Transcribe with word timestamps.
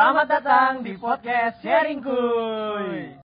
Selamat 0.00 0.32
datang 0.32 0.80
di 0.80 0.96
podcast 0.96 1.60
Sharing 1.60 2.00
Kuy. 2.00 3.20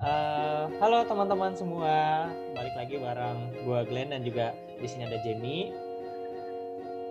Eh, 0.00 0.64
halo 0.80 1.04
teman-teman 1.04 1.52
semua, 1.60 2.24
balik 2.56 2.72
lagi 2.72 2.96
bareng 2.96 3.68
gua 3.68 3.84
Glenn 3.84 4.16
dan 4.16 4.24
juga 4.24 4.56
di 4.80 4.88
sini 4.88 5.12
ada 5.12 5.20
Jamie. 5.20 5.81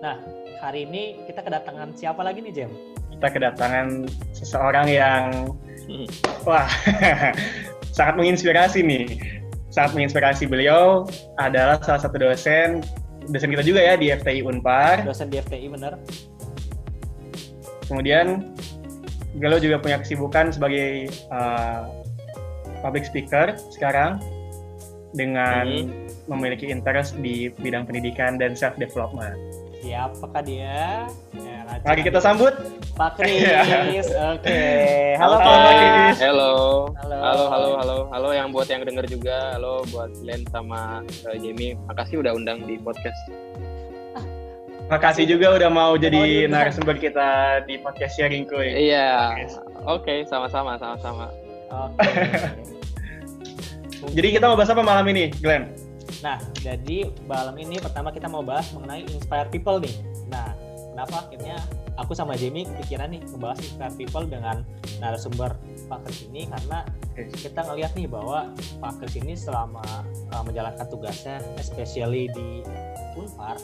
Nah, 0.02 0.18
hari 0.58 0.82
ini 0.82 1.22
kita 1.30 1.46
kedatangan 1.46 1.94
siapa 1.94 2.26
lagi 2.26 2.42
nih, 2.42 2.52
Jem? 2.52 2.72
kita 3.12 3.38
kedatangan 3.38 4.10
seseorang 4.34 4.90
yang 4.90 5.54
Hmm. 5.86 6.06
wah 6.42 6.66
sangat 7.96 8.18
menginspirasi 8.18 8.82
nih. 8.82 9.06
Sangat 9.70 9.94
menginspirasi 9.94 10.50
beliau 10.50 11.06
adalah 11.38 11.78
salah 11.86 12.02
satu 12.02 12.18
dosen 12.18 12.82
dosen 13.30 13.50
kita 13.54 13.62
juga 13.62 13.78
ya 13.78 13.94
di 13.94 14.10
FTI 14.10 14.42
Unpar. 14.42 15.06
Dosen 15.06 15.30
di 15.30 15.38
FTI, 15.38 15.70
bener? 15.70 15.94
Kemudian 17.86 18.50
beliau 19.38 19.62
juga 19.62 19.78
punya 19.78 20.02
kesibukan 20.02 20.50
sebagai 20.50 21.14
uh, 21.30 21.86
public 22.82 23.06
speaker 23.06 23.54
sekarang 23.70 24.18
dengan 25.14 25.86
Hmm. 25.86 26.10
memiliki 26.26 26.66
interest 26.74 27.14
di 27.22 27.54
bidang 27.54 27.86
pendidikan 27.86 28.34
dan 28.34 28.58
self 28.58 28.74
development. 28.74 29.38
Siapakah 29.82 30.42
dia? 30.46 31.10
Ya, 31.34 31.58
Mari 31.82 32.06
kita 32.06 32.22
sambut. 32.22 32.54
Pak 32.94 33.14
Kris. 33.18 34.06
Oke. 34.14 34.62
Halo, 35.18 35.34
Halo, 35.34 35.42
Pak 35.42 35.58
Kris. 35.58 36.18
Halo. 36.22 36.52
Halo. 37.02 37.16
Halo, 37.18 37.44
halo, 37.50 37.68
halo, 37.82 37.96
halo 38.14 38.28
yang 38.30 38.54
buat 38.54 38.70
yang 38.70 38.86
denger 38.86 39.10
juga. 39.10 39.58
Halo 39.58 39.82
buat 39.90 40.14
Glenn 40.22 40.46
sama 40.54 41.02
uh, 41.02 41.34
Jamie. 41.34 41.74
Makasih 41.90 42.22
udah 42.22 42.30
undang 42.30 42.62
di 42.62 42.78
podcast. 42.78 43.18
Makasih 44.86 45.26
juga 45.26 45.50
udah 45.58 45.66
mau 45.66 45.98
jadi 45.98 46.46
diundang. 46.46 46.62
narasumber 46.62 47.02
kita 47.02 47.60
di 47.66 47.74
podcast 47.82 48.14
sharing 48.14 48.46
kuy. 48.46 48.70
Iya. 48.86 49.34
Oke, 49.82 50.22
sama-sama, 50.30 50.78
sama-sama. 50.78 51.26
Oke. 51.74 52.06
Jadi 54.18 54.34
kita 54.34 54.50
mau 54.50 54.58
bahas 54.58 54.66
apa 54.74 54.82
malam 54.82 55.06
ini, 55.14 55.30
Glenn? 55.38 55.70
Nah, 56.22 56.38
jadi 56.62 57.10
malam 57.26 57.58
ini 57.58 57.82
pertama 57.82 58.14
kita 58.14 58.30
mau 58.30 58.46
bahas 58.46 58.70
mengenai 58.70 59.02
inspire 59.10 59.50
people 59.50 59.82
nih. 59.82 59.94
Nah, 60.30 60.54
kenapa 60.94 61.26
akhirnya 61.26 61.58
aku 61.98 62.14
sama 62.14 62.38
Jamie 62.38 62.64
kepikiran 62.64 63.10
nih 63.10 63.22
membahas 63.34 63.58
inspire 63.58 63.94
people 63.98 64.24
dengan 64.30 64.62
narasumber 65.02 65.58
Pak 65.90 66.06
Kris 66.06 66.30
ini 66.30 66.46
karena 66.46 66.86
kita 67.12 67.60
ngelihat 67.68 67.92
nih 67.98 68.06
bahwa 68.06 68.48
Pak 68.78 69.02
Kris 69.02 69.18
ini 69.18 69.34
selama 69.34 69.82
uh, 70.32 70.42
menjalankan 70.46 70.86
tugasnya, 70.88 71.42
especially 71.58 72.30
di 72.32 72.62
Unpar, 73.18 73.58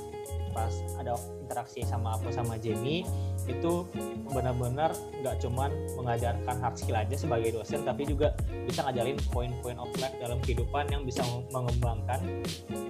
pas 0.58 0.74
ada 0.98 1.14
interaksi 1.38 1.86
sama 1.86 2.18
aku 2.18 2.34
sama 2.34 2.58
Jamie 2.58 3.06
itu 3.46 3.86
benar-benar 4.26 4.90
nggak 5.22 5.38
cuman 5.38 5.70
mengajarkan 5.94 6.56
hard 6.58 6.74
skill 6.74 6.98
aja 6.98 7.14
sebagai 7.14 7.54
dosen 7.54 7.86
tapi 7.86 8.02
juga 8.10 8.34
bisa 8.66 8.82
ngajarin 8.82 9.14
poin-poin 9.30 9.78
of 9.78 9.88
life 10.02 10.18
dalam 10.18 10.42
kehidupan 10.42 10.90
yang 10.90 11.06
bisa 11.06 11.22
mengembangkan 11.54 12.18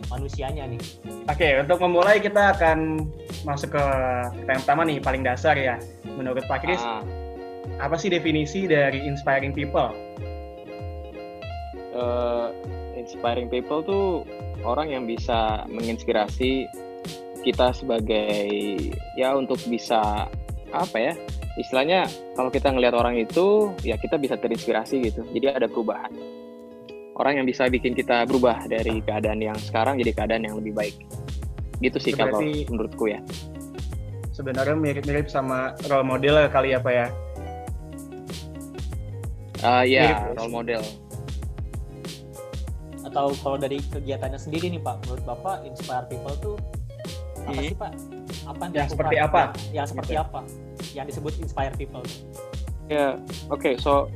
manusianya 0.08 0.64
nih. 0.64 0.80
Oke, 1.28 1.60
untuk 1.60 1.78
memulai 1.84 2.18
kita 2.18 2.56
akan 2.56 3.04
masuk 3.44 3.76
ke 3.76 3.84
pertanyaan 4.42 4.62
pertama 4.64 4.82
nih, 4.88 4.98
paling 5.04 5.22
dasar 5.22 5.54
ya. 5.54 5.76
Menurut 6.16 6.42
Pak 6.48 6.64
Kris, 6.64 6.80
Ah, 6.80 7.04
apa 7.78 8.00
sih 8.00 8.08
definisi 8.08 8.64
dari 8.64 9.04
inspiring 9.04 9.52
people? 9.52 9.92
eh, 11.98 12.46
inspiring 12.94 13.50
people 13.50 13.82
tuh 13.82 14.22
orang 14.62 14.90
yang 14.90 15.04
bisa 15.06 15.66
menginspirasi 15.66 16.66
kita 17.40 17.70
sebagai 17.72 18.48
ya 19.14 19.34
untuk 19.34 19.58
bisa 19.66 20.26
apa 20.68 20.96
ya 20.96 21.12
istilahnya 21.58 22.06
kalau 22.38 22.52
kita 22.52 22.70
ngelihat 22.70 22.94
orang 22.94 23.18
itu 23.18 23.74
ya 23.82 23.98
kita 23.98 24.14
bisa 24.14 24.38
terinspirasi 24.38 25.02
gitu. 25.10 25.26
Jadi 25.34 25.50
ada 25.50 25.66
perubahan. 25.66 26.14
Orang 27.18 27.34
yang 27.34 27.46
bisa 27.50 27.66
bikin 27.66 27.98
kita 27.98 28.22
berubah 28.30 28.62
dari 28.70 29.02
keadaan 29.02 29.42
yang 29.42 29.58
sekarang 29.58 29.98
jadi 29.98 30.14
keadaan 30.14 30.46
yang 30.46 30.54
lebih 30.54 30.70
baik. 30.70 30.94
Gitu 31.82 31.98
sih 31.98 32.14
Itu 32.14 32.22
kalau 32.22 32.38
berarti- 32.38 32.66
menurutku 32.70 33.04
ya. 33.10 33.18
Sebenarnya 34.30 34.78
mirip-mirip 34.78 35.26
sama 35.26 35.74
role 35.90 36.06
model 36.06 36.46
kali 36.46 36.70
ya, 36.70 36.78
Pak 36.78 36.94
ya? 36.94 37.06
Ah 39.66 39.82
Mirip. 39.82 39.98
ya 39.98 40.02
ya, 40.06 40.18
role 40.38 40.52
model. 40.54 40.82
Atau 43.02 43.34
kalau 43.42 43.58
dari 43.58 43.82
kegiatannya 43.82 44.38
sendiri 44.38 44.70
nih 44.70 44.78
Pak, 44.78 45.02
menurut 45.02 45.22
Bapak 45.26 45.66
inspire 45.66 46.06
people 46.06 46.38
tuh 46.38 46.54
apa 47.48 47.56
Hmm. 47.56 47.64
sih 47.64 47.74
Pak? 47.74 47.92
Apa 48.44 48.62
Yang 48.62 48.70
dilakukan? 48.70 48.88
seperti 48.92 49.16
apa? 49.16 49.40
Yang, 49.40 49.72
yang 49.72 49.86
seperti 49.86 50.12
Gitu. 50.12 50.20
apa? 50.20 50.40
Yang 50.94 51.06
disebut 51.08 51.32
inspire 51.40 51.74
people. 51.74 52.04
Ya, 52.88 53.06
oke. 53.48 53.70
so, 53.76 54.08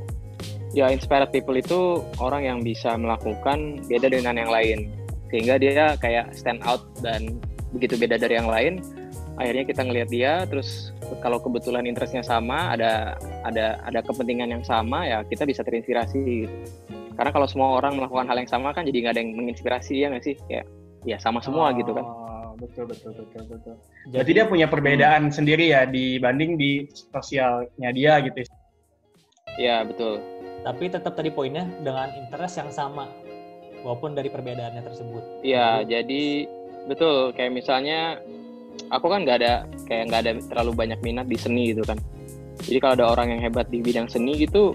ya 0.71 0.89
inspired 0.89 1.29
people 1.29 1.53
itu 1.53 1.79
orang 2.17 2.41
yang 2.43 2.59
bisa 2.61 2.93
melakukan 2.93 3.81
beda 3.85 4.09
dengan 4.09 4.33
yang 4.33 4.49
lain, 4.49 4.89
sehingga 5.29 5.57
dia 5.57 5.93
kayak 5.97 6.33
stand 6.33 6.61
out 6.65 6.81
dan 7.01 7.37
begitu 7.69 7.93
beda 7.95 8.17
dari 8.17 8.37
yang 8.37 8.49
lain. 8.49 8.81
Akhirnya 9.33 9.65
kita 9.65 9.81
ngelihat 9.81 10.09
dia, 10.09 10.33
terus 10.45 10.93
kalau 11.21 11.37
kebetulan 11.37 11.85
interestnya 11.85 12.21
sama, 12.21 12.73
ada 12.73 13.17
ada 13.41 13.81
ada 13.81 13.99
kepentingan 14.01 14.49
yang 14.49 14.63
sama, 14.63 15.05
ya 15.05 15.21
kita 15.25 15.45
bisa 15.45 15.61
terinspirasi. 15.61 16.21
Gitu. 16.21 16.53
Karena 17.13 17.29
kalau 17.29 17.45
semua 17.45 17.77
orang 17.77 17.93
melakukan 17.93 18.25
hal 18.25 18.37
yang 18.37 18.49
sama 18.49 18.73
kan, 18.73 18.85
jadi 18.85 19.05
nggak 19.05 19.13
ada 19.13 19.21
yang 19.21 19.31
menginspirasi 19.37 19.93
ya 20.01 20.09
nggak 20.09 20.25
sih? 20.25 20.35
Ya, 20.49 20.61
ya 21.05 21.17
sama 21.17 21.41
semua 21.41 21.69
gitu 21.73 21.93
kan. 21.93 22.05
Betul, 22.57 22.85
betul, 22.89 23.11
betul, 23.17 23.41
betul. 23.49 23.75
Jadi 24.07 24.13
Berarti 24.13 24.31
dia 24.35 24.45
punya 24.45 24.67
perbedaan 24.69 25.23
sendiri 25.33 25.73
ya 25.73 25.85
dibanding 25.89 26.57
di 26.57 26.85
sosialnya 26.91 27.89
dia 27.93 28.19
gitu. 28.21 28.45
Ya 29.57 29.85
betul. 29.85 30.17
tapi 30.63 30.87
tetap 30.87 31.19
tadi 31.19 31.27
poinnya 31.27 31.67
dengan 31.83 32.07
interest 32.15 32.55
yang 32.55 32.71
sama 32.71 33.11
walaupun 33.83 34.15
dari 34.15 34.31
perbedaannya 34.31 34.79
tersebut. 34.79 35.43
Iya, 35.43 35.83
jadi 35.83 36.47
betul 36.87 37.35
kayak 37.35 37.51
misalnya 37.51 38.23
aku 38.87 39.11
kan 39.11 39.27
nggak 39.27 39.37
ada 39.43 39.67
kayak 39.85 40.07
nggak 40.07 40.21
ada 40.23 40.31
terlalu 40.47 40.71
banyak 40.73 40.99
minat 41.03 41.27
di 41.27 41.35
seni 41.35 41.75
gitu 41.75 41.83
kan. 41.83 41.99
Jadi 42.63 42.79
kalau 42.79 42.95
ada 42.95 43.07
orang 43.11 43.27
yang 43.35 43.41
hebat 43.43 43.67
di 43.67 43.83
bidang 43.83 44.07
seni 44.07 44.39
gitu, 44.39 44.71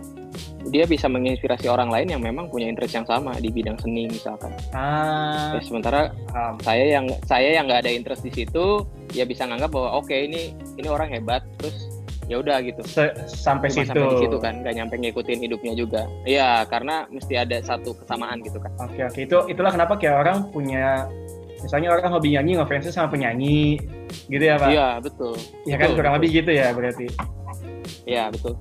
dia 0.67 0.85
bisa 0.85 1.07
menginspirasi 1.07 1.67
orang 1.67 1.89
lain 1.89 2.09
yang 2.11 2.21
memang 2.21 2.47
punya 2.47 2.67
interest 2.67 2.93
yang 2.93 3.05
sama 3.05 3.33
di 3.37 3.49
bidang 3.49 3.77
seni 3.77 4.05
misalkan. 4.07 4.53
Ah, 4.71 5.57
Ya, 5.57 5.61
sementara 5.61 6.13
paham. 6.29 6.55
saya 6.61 6.85
yang 6.89 7.07
saya 7.25 7.57
yang 7.57 7.65
nggak 7.65 7.83
ada 7.83 7.93
interest 7.93 8.23
di 8.23 8.33
situ, 8.35 8.83
ya 9.11 9.23
bisa 9.23 9.45
nganggap 9.45 9.69
bahwa 9.69 9.97
oke 9.97 10.13
ini 10.13 10.53
ini 10.75 10.87
orang 10.87 11.09
hebat, 11.09 11.41
terus 11.57 11.89
ya 12.27 12.37
udah 12.37 12.61
gitu. 12.61 12.85
Se- 12.85 13.17
sampai 13.25 13.73
Cuma 13.73 13.81
situ. 13.81 13.97
sampai 13.97 14.13
di 14.13 14.19
situ 14.21 14.37
kan, 14.37 14.55
nggak 14.61 14.75
nyampe 14.75 14.95
ngikutin 14.99 15.39
hidupnya 15.41 15.73
juga. 15.73 16.03
Iya, 16.23 16.69
karena 16.69 17.09
mesti 17.09 17.35
ada 17.35 17.57
satu 17.59 17.97
kesamaan 17.97 18.45
gitu 18.45 18.61
kan. 18.61 18.71
Oke 18.79 19.01
oke 19.03 19.21
itu 19.25 19.37
itulah 19.49 19.73
kenapa 19.73 19.97
kayak 19.97 20.17
orang 20.21 20.39
punya 20.53 21.09
misalnya 21.59 21.91
orang 21.91 22.13
hobi 22.13 22.37
nyanyi 22.37 22.55
ngefansnya 22.55 22.93
sama 22.93 23.09
penyanyi 23.11 23.81
gitu 24.29 24.45
ya 24.45 24.61
pak? 24.61 24.69
Iya 24.71 24.89
betul. 25.01 25.35
Ya 25.65 25.75
kan 25.75 25.97
kurang 25.97 26.13
betul. 26.15 26.23
lebih 26.23 26.31
gitu 26.45 26.51
ya 26.53 26.69
berarti. 26.71 27.07
Iya 28.05 28.25
betul. 28.29 28.55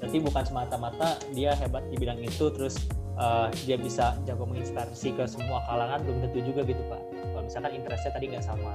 Berarti 0.00 0.18
bukan 0.22 0.44
semata-mata 0.44 1.08
dia 1.32 1.52
hebat 1.56 1.84
di 1.88 1.96
bidang 1.96 2.20
itu 2.20 2.48
terus 2.52 2.88
uh, 3.16 3.48
dia 3.64 3.76
bisa 3.80 4.16
jago 4.28 4.44
menginspirasi 4.46 5.16
ke 5.16 5.24
semua 5.26 5.64
kalangan 5.66 6.04
belum 6.04 6.18
tentu 6.28 6.38
juga 6.52 6.60
gitu 6.68 6.82
Pak. 6.88 7.00
Kalau 7.32 7.42
misalkan 7.44 7.72
interestnya 7.76 8.12
tadi 8.12 8.24
nggak 8.32 8.44
sama. 8.44 8.74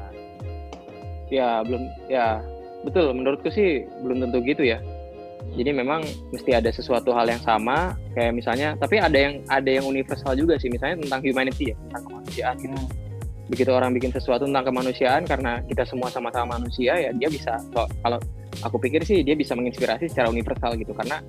Ya 1.31 1.63
belum 1.63 1.83
ya 2.11 2.43
betul 2.83 3.13
menurutku 3.13 3.49
sih 3.53 3.85
belum 4.03 4.27
tentu 4.27 4.43
gitu 4.43 4.65
ya. 4.65 4.81
Jadi 5.57 5.73
memang 5.73 6.05
mesti 6.29 6.53
ada 6.53 6.69
sesuatu 6.69 7.11
hal 7.17 7.25
yang 7.25 7.41
sama 7.41 7.97
kayak 8.13 8.33
misalnya 8.37 8.77
tapi 8.77 9.01
ada 9.01 9.17
yang 9.17 9.41
ada 9.49 9.69
yang 9.69 9.85
universal 9.89 10.37
juga 10.37 10.55
sih 10.61 10.69
misalnya 10.69 11.01
tentang 11.01 11.21
humanity 11.25 11.73
ya 11.73 11.75
tentang 11.89 12.01
kemanusiaan 12.09 12.55
gitu. 12.61 12.77
Hmm. 12.77 12.89
Begitu 13.51 13.71
orang 13.73 13.91
bikin 13.91 14.11
sesuatu 14.15 14.47
tentang 14.47 14.65
kemanusiaan 14.69 15.27
karena 15.27 15.59
kita 15.65 15.83
semua 15.83 16.07
sama-sama 16.07 16.55
manusia 16.55 16.93
ya 16.95 17.11
dia 17.11 17.27
bisa 17.27 17.57
kalau 18.05 18.21
aku 18.59 18.75
pikir 18.77 19.01
sih 19.01 19.23
dia 19.23 19.33
bisa 19.33 19.55
menginspirasi 19.55 20.05
secara 20.05 20.27
universal 20.27 20.75
gitu 20.75 20.91
karena 20.91 21.23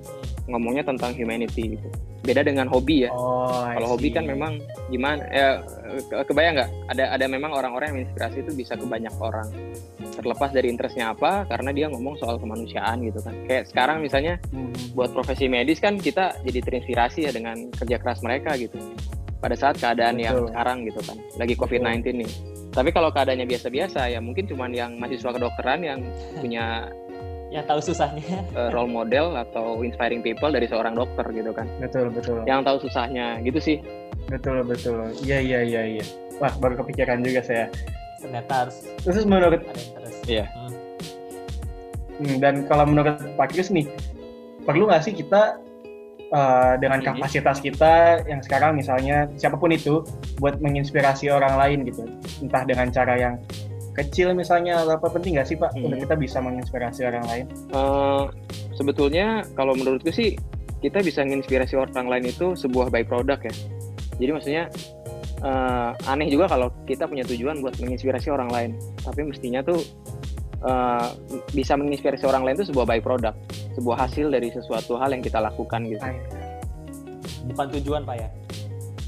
ngomongnya 0.45 0.83
tentang 0.83 1.11
humanity 1.11 1.79
gitu. 1.79 1.87
Beda 2.19 2.39
dengan 2.39 2.67
hobi 2.67 3.03
ya. 3.03 3.11
Oh, 3.11 3.63
Kalau 3.67 3.95
hobi 3.95 4.07
kan 4.09 4.23
memang 4.23 4.59
gimana 4.87 5.23
ya 5.27 5.59
ke- 6.03 6.23
kebayang 6.25 6.55
nggak 6.55 6.69
ada 6.89 7.03
ada 7.11 7.25
memang 7.25 7.51
orang-orang 7.51 7.87
yang 7.89 7.97
menginspirasi 8.01 8.37
itu 8.41 8.51
bisa 8.53 8.73
ke 8.73 8.83
banyak 8.83 9.11
orang 9.17 9.47
terlepas 10.13 10.51
dari 10.51 10.67
interestnya 10.67 11.09
apa 11.09 11.43
karena 11.45 11.71
dia 11.71 11.87
ngomong 11.87 12.15
soal 12.15 12.37
kemanusiaan 12.37 13.01
gitu 13.01 13.19
kan 13.19 13.33
kayak 13.45 13.65
sekarang 13.65 13.99
misalnya 13.99 14.37
Hmm. 14.49 14.69
buat 14.93 15.09
profesi 15.09 15.47
medis 15.47 15.77
kan 15.77 15.97
kita 15.97 16.37
jadi 16.41 16.59
terinspirasi 16.61 17.19
ya 17.23 17.31
dengan 17.31 17.71
kerja 17.71 17.97
keras 17.97 18.21
mereka 18.21 18.53
gitu 18.55 18.77
pada 19.37 19.53
saat 19.53 19.75
keadaan 19.75 20.15
yang 20.15 20.37
Betul. 20.37 20.49
sekarang 20.49 20.77
gitu 20.85 21.01
kan 21.03 21.17
lagi 21.35 21.53
COVID-19 21.53 22.05
nih 22.15 22.31
tapi 22.69 22.89
kalau 22.89 23.09
keadaannya 23.09 23.45
biasa-biasa 23.45 24.07
ya 24.07 24.17
mungkin 24.17 24.45
cuman 24.45 24.71
yang 24.71 24.91
mahasiswa 24.97 25.29
kedokteran 25.29 25.81
yang 25.81 25.99
punya 26.37 26.89
yang 27.53 27.65
tahu 27.69 27.77
susahnya. 27.77 28.41
Uh, 28.57 28.73
role 28.73 28.89
model 28.89 29.37
atau 29.37 29.85
inspiring 29.85 30.25
people 30.25 30.49
dari 30.49 30.65
seorang 30.65 30.97
dokter 30.97 31.21
gitu 31.29 31.53
kan. 31.53 31.69
Betul 31.77 32.09
betul. 32.09 32.41
Yang 32.49 32.61
tahu 32.65 32.77
susahnya 32.89 33.37
gitu 33.45 33.61
sih. 33.61 33.77
Betul 34.25 34.65
betul. 34.65 35.13
Iya 35.21 35.37
iya 35.37 35.59
iya 35.61 35.81
iya. 36.01 36.05
Wah 36.41 36.49
baru 36.57 36.81
kepikiran 36.81 37.21
juga 37.21 37.45
saya. 37.45 37.69
Ternyata 38.17 38.65
harus 38.65 38.75
terus 39.05 39.23
menurut 39.29 39.61
ada 39.61 39.69
interest. 39.77 40.17
Iya. 40.25 40.45
Hmm. 40.49 40.73
Hmm, 42.13 42.35
dan 42.41 42.65
kalau 42.65 42.85
menurut 42.89 43.17
Pak 43.37 43.53
Kris 43.53 43.69
nih, 43.69 43.85
perlu 44.65 44.85
nggak 44.85 45.01
sih 45.05 45.13
kita 45.13 45.57
uh, 46.29 46.73
dengan 46.77 47.01
Mhm. 47.01 47.07
kapasitas 47.09 47.57
kita 47.57 48.21
yang 48.29 48.41
sekarang 48.41 48.77
misalnya 48.77 49.29
siapa 49.37 49.57
pun 49.57 49.73
itu 49.73 50.05
buat 50.37 50.61
menginspirasi 50.61 51.33
orang 51.33 51.57
lain 51.57 51.79
gitu, 51.89 52.05
entah 52.41 52.63
dengan 52.65 52.89
cara 52.93 53.13
yang 53.17 53.33
kecil 53.93 54.33
misalnya 54.33 54.81
atau 54.81 54.97
apa 54.97 55.07
penting 55.09 55.37
nggak 55.37 55.47
sih 55.47 55.57
Pak 55.57 55.73
Mhm. 55.73 55.85
untuk 55.85 55.97
kita 56.03 56.15
bisa 56.17 56.37
menginspirasi 56.41 57.01
orang 57.05 57.25
lain? 57.29 57.45
Eh, 57.69 58.23
sebetulnya 58.73 59.45
kalau 59.53 59.77
menurutku 59.77 60.09
sih 60.09 60.33
kita 60.81 60.99
bisa 60.99 61.23
menginspirasi 61.23 61.77
orang 61.77 62.09
lain 62.09 62.25
itu 62.27 62.57
sebuah 62.57 62.89
by 62.89 63.05
product 63.05 63.47
ya. 63.47 63.53
Jadi 64.17 64.29
maksudnya 64.33 64.63
eh, 65.43 65.91
aneh 66.07 66.27
juga 66.27 66.47
kalau 66.47 66.71
kita 66.87 67.03
punya 67.03 67.27
tujuan 67.27 67.59
buat 67.59 67.75
menginspirasi 67.75 68.31
orang 68.31 68.47
lain, 68.47 68.71
tapi 69.03 69.27
mestinya 69.27 69.59
tuh 69.59 69.79
eh, 70.63 71.07
bisa 71.51 71.75
menginspirasi 71.75 72.23
orang 72.23 72.47
lain 72.47 72.55
itu 72.57 72.71
sebuah 72.71 72.87
by 72.87 72.99
product, 72.99 73.35
sebuah 73.75 74.07
hasil 74.07 74.31
dari 74.31 74.47
sesuatu 74.49 74.95
hal 74.95 75.11
yang 75.11 75.19
kita 75.19 75.37
lakukan 75.37 75.83
gitu. 75.85 75.99
Ay, 75.99 76.15
bukan 77.43 77.67
tujuan 77.75 78.01
pak 78.07 78.15
ya 78.17 78.29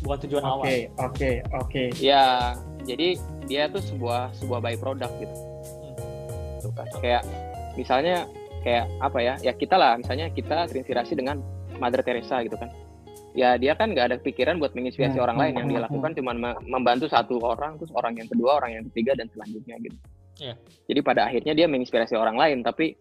bukan 0.03 0.17
tujuan 0.27 0.43
awal 0.45 0.63
Oke 0.67 0.77
oke 0.99 1.31
oke. 1.55 1.83
Ya, 1.97 2.53
jadi 2.85 3.19
dia 3.49 3.67
tuh 3.67 3.81
sebuah 3.81 4.37
sebuah 4.37 4.61
by 4.61 4.77
product 4.77 5.13
gitu. 5.17 5.35
Tuh 6.61 6.71
kan. 6.71 6.87
Kayak 7.01 7.23
misalnya 7.75 8.29
kayak 8.61 8.85
apa 9.01 9.19
ya? 9.19 9.33
Ya 9.41 9.53
kita 9.53 9.75
lah, 9.75 9.97
misalnya 9.97 10.29
kita 10.31 10.69
terinspirasi 10.69 11.17
dengan 11.17 11.41
Mother 11.81 12.05
Teresa 12.05 12.39
gitu 12.45 12.55
kan. 12.55 12.69
Ya 13.35 13.59
dia 13.59 13.75
kan 13.75 13.91
nggak 13.91 14.15
ada 14.15 14.17
pikiran 14.21 14.63
buat 14.63 14.71
menginspirasi 14.71 15.19
Hmm, 15.19 15.25
orang 15.27 15.37
lain 15.37 15.51
hmm, 15.51 15.59
yang 15.59 15.67
dia 15.67 15.79
hmm, 15.83 15.87
lakukan 15.91 16.11
cuma 16.15 16.31
me- 16.31 16.61
membantu 16.71 17.11
satu 17.11 17.35
orang, 17.43 17.75
terus 17.75 17.91
orang 17.91 18.15
yang 18.15 18.31
kedua, 18.31 18.63
orang 18.63 18.79
yang 18.79 18.83
ketiga 18.93 19.11
dan 19.19 19.27
selanjutnya 19.35 19.75
gitu. 19.83 19.97
Iya. 20.39 20.55
Jadi 20.87 20.99
pada 21.03 21.27
akhirnya 21.27 21.51
dia 21.51 21.67
menginspirasi 21.67 22.15
orang 22.15 22.39
lain, 22.39 22.63
tapi 22.63 22.95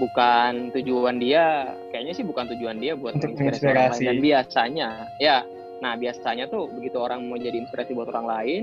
bukan 0.00 0.72
tujuan 0.72 1.20
dia, 1.20 1.76
kayaknya 1.92 2.16
sih 2.16 2.24
bukan 2.24 2.48
tujuan 2.56 2.80
dia 2.80 2.96
buat 2.96 3.20
Untuk 3.20 3.36
menginspirasi 3.36 3.68
orang 3.68 3.92
lain. 3.92 4.06
Dan 4.08 4.16
biasanya, 4.24 4.88
ya, 5.20 5.44
nah 5.84 5.92
biasanya 5.92 6.48
tuh 6.48 6.72
begitu 6.72 6.96
orang 6.96 7.28
mau 7.28 7.36
jadi 7.36 7.60
inspirasi 7.60 7.92
buat 7.92 8.08
orang 8.08 8.26
lain, 8.32 8.62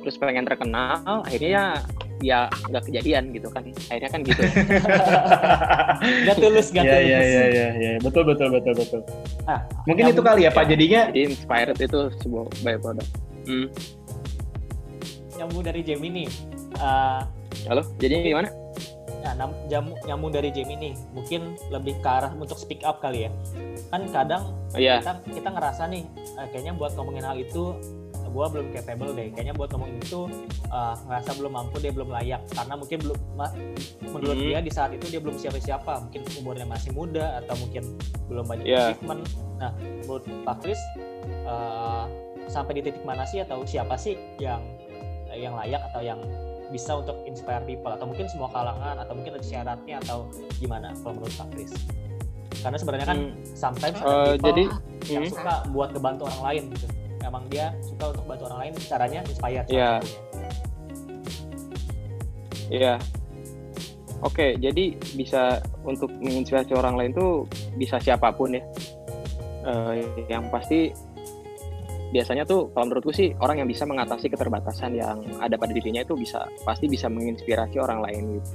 terus 0.00 0.16
pengen 0.16 0.44
terkenal, 0.44 1.00
akhirnya 1.22 1.84
ya 2.20 2.48
nggak 2.68 2.84
kejadian 2.84 3.32
gitu 3.32 3.48
kan. 3.48 3.64
Akhirnya 3.88 4.10
kan 4.10 4.20
gitu. 4.22 4.42
nggak 6.24 6.36
tulus 6.36 6.66
nggak 6.70 6.84
Iya 6.84 6.92
tulus 6.94 7.06
iya 7.06 7.20
iya 7.20 7.44
iya 7.46 7.68
iya 7.74 7.90
betul 8.00 8.22
betul 8.24 8.48
betul 8.50 8.74
betul. 8.74 9.00
Ah, 9.44 9.60
Mungkin 9.84 10.04
itu 10.08 10.20
kali 10.20 10.44
ya 10.44 10.50
Pak 10.50 10.64
jadinya 10.66 11.08
jadi 11.08 11.20
inspired 11.26 11.76
itu 11.76 12.00
sebuah 12.20 12.44
byproduct. 12.60 13.10
Hmm. 13.44 13.66
nyambung 15.32 15.64
dari 15.64 15.80
Gemini 15.80 16.28
Eh, 16.70 17.20
Halo, 17.64 17.82
jadi 17.96 18.20
gimana? 18.22 18.48
Nah, 19.20 19.32
nam- 19.36 19.58
jamu, 19.68 19.92
nyambung 20.02 20.32
dari 20.32 20.48
Gemini 20.48 20.96
mungkin 21.12 21.52
lebih 21.68 22.00
ke 22.00 22.08
arah 22.08 22.32
untuk 22.32 22.56
speak 22.56 22.80
up 22.82 23.00
kali 23.00 23.28
ya. 23.28 23.30
Kan 23.88 24.08
kadang 24.08 24.56
Iya, 24.72 25.00
kita 25.00 25.12
kita 25.28 25.48
ngerasa 25.50 25.82
nih 25.88 26.04
eh, 26.36 26.46
kayaknya 26.48 26.72
buat 26.72 26.92
ngomongin 26.94 27.24
hal 27.24 27.36
itu 27.36 27.76
gue 28.30 28.46
belum 28.48 28.66
capable 28.70 29.10
deh. 29.12 29.28
Kayaknya 29.30 29.54
buat 29.54 29.68
ngomongin 29.70 29.98
itu 29.98 30.20
eh, 30.66 30.94
ngerasa 31.02 31.30
belum 31.34 31.52
mampu 31.52 31.76
dia 31.78 31.90
belum 31.90 32.08
layak 32.08 32.42
karena 32.48 32.74
mungkin 32.74 32.98
belum 33.00 33.18
ma- 33.34 33.54
menurut 34.04 34.36
Hmm. 34.36 34.46
dia 34.46 34.58
di 34.60 34.70
saat 34.70 34.90
itu 34.90 35.06
dia 35.06 35.18
belum 35.18 35.36
siapa-siapa. 35.36 35.92
Mungkin 36.00 36.20
umurnya 36.36 36.64
masih 36.64 36.90
muda 36.90 37.38
atau 37.38 37.54
mungkin 37.58 37.82
belum 38.26 38.44
banyak 38.44 38.64
Iya. 38.64 38.94
achievement. 38.94 39.22
Nah, 39.56 39.70
menurut 40.00 40.24
Pak 40.42 40.56
Kris 40.60 40.80
eh, 41.44 42.04
sampai 42.46 42.72
di 42.72 42.82
titik 42.82 43.02
mana 43.02 43.22
sih 43.24 43.38
atau 43.38 43.62
siapa 43.62 43.94
sih 43.94 44.14
yang 44.38 44.62
yang 45.30 45.54
layak 45.54 45.82
atau 45.86 46.00
yang 46.00 46.18
bisa 46.68 46.94
untuk 46.96 47.18
inspire 47.24 47.62
people 47.64 47.90
atau 47.90 48.02
mungkin 48.04 48.26
semua 48.26 48.46
kalangan 48.48 48.94
atau 48.96 49.12
mungkin 49.12 49.34
ada 49.34 49.42
syaratnya 49.42 49.98
atau 50.00 50.26
gimana 50.56 50.94
kalau 50.96 51.14
menurut 51.16 51.34
Pak 51.34 51.48
Kris? 51.50 51.70
Karena 52.56 52.76
sebenarnya 52.76 53.06
kan 53.08 53.18
Hmm. 53.20 53.34
sometimes 53.48 53.96
Eh, 53.96 54.02
ada 54.02 54.14
people 54.28 54.44
jadi 54.44 54.62
yang 55.08 55.24
hmm. 55.24 55.32
suka 55.32 55.54
buat 55.68 55.88
ngebantu 55.90 56.22
orang 56.26 56.42
lain 56.44 56.62
gitu. 56.70 56.86
Emang 57.20 57.44
dia 57.52 57.74
suka 57.84 58.10
untuk 58.16 58.24
bantu 58.24 58.44
orang 58.48 58.58
lain 58.68 58.72
caranya 58.88 59.20
inspired. 59.24 59.66
salah 59.68 59.76
Iya. 59.76 59.92
satunya. 60.00 60.50
Iya. 62.70 62.94
Oke, 64.20 64.52
jadi 64.60 64.84
bisa 65.16 65.64
untuk 65.82 66.12
menginspirasi 66.20 66.76
orang 66.76 66.94
lain 67.00 67.10
tuh 67.16 67.48
bisa 67.80 67.96
siapa 67.96 68.28
pun 68.36 68.52
ya. 68.52 68.62
Eh, 69.64 70.04
yang 70.28 70.48
pasti 70.52 70.92
biasanya 72.10 72.42
tuh 72.42 72.68
kalau 72.74 72.90
menurutku 72.90 73.14
sih 73.14 73.32
orang 73.38 73.62
yang 73.62 73.68
bisa 73.70 73.86
mengatasi 73.86 74.28
keterbatasan 74.28 74.98
yang 74.98 75.22
ada 75.38 75.54
pada 75.54 75.70
dirinya 75.70 76.02
itu 76.02 76.18
bisa 76.18 76.42
pasti 76.66 76.90
bisa 76.90 77.06
menginspirasi 77.06 77.78
orang 77.78 78.02
lain 78.02 78.22
gitu. 78.40 78.50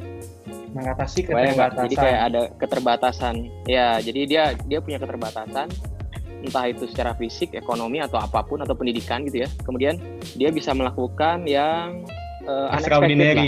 mengatasi 0.75 1.23
keterbatasan. 1.23 1.83
jadi 1.87 1.95
kayak 1.95 2.19
ada 2.19 2.41
keterbatasan. 2.59 3.35
Ya, 3.63 3.95
jadi 4.03 4.21
dia 4.27 4.43
dia 4.67 4.79
punya 4.83 4.99
keterbatasan 4.99 5.71
entah 6.45 6.69
itu 6.69 6.85
secara 6.85 7.17
fisik, 7.17 7.57
ekonomi 7.57 7.99
atau 7.99 8.21
apa 8.21 8.45
pun 8.45 8.61
atau 8.61 8.77
pendidikan 8.77 9.25
gitu 9.25 9.43
ya. 9.43 9.49
Kemudian 9.65 9.97
dia 10.37 10.53
bisa 10.53 10.71
melakukan 10.71 11.43
yang 11.49 12.05
eh, 12.45 12.67
unexpected 12.71 13.35
lah 13.35 13.47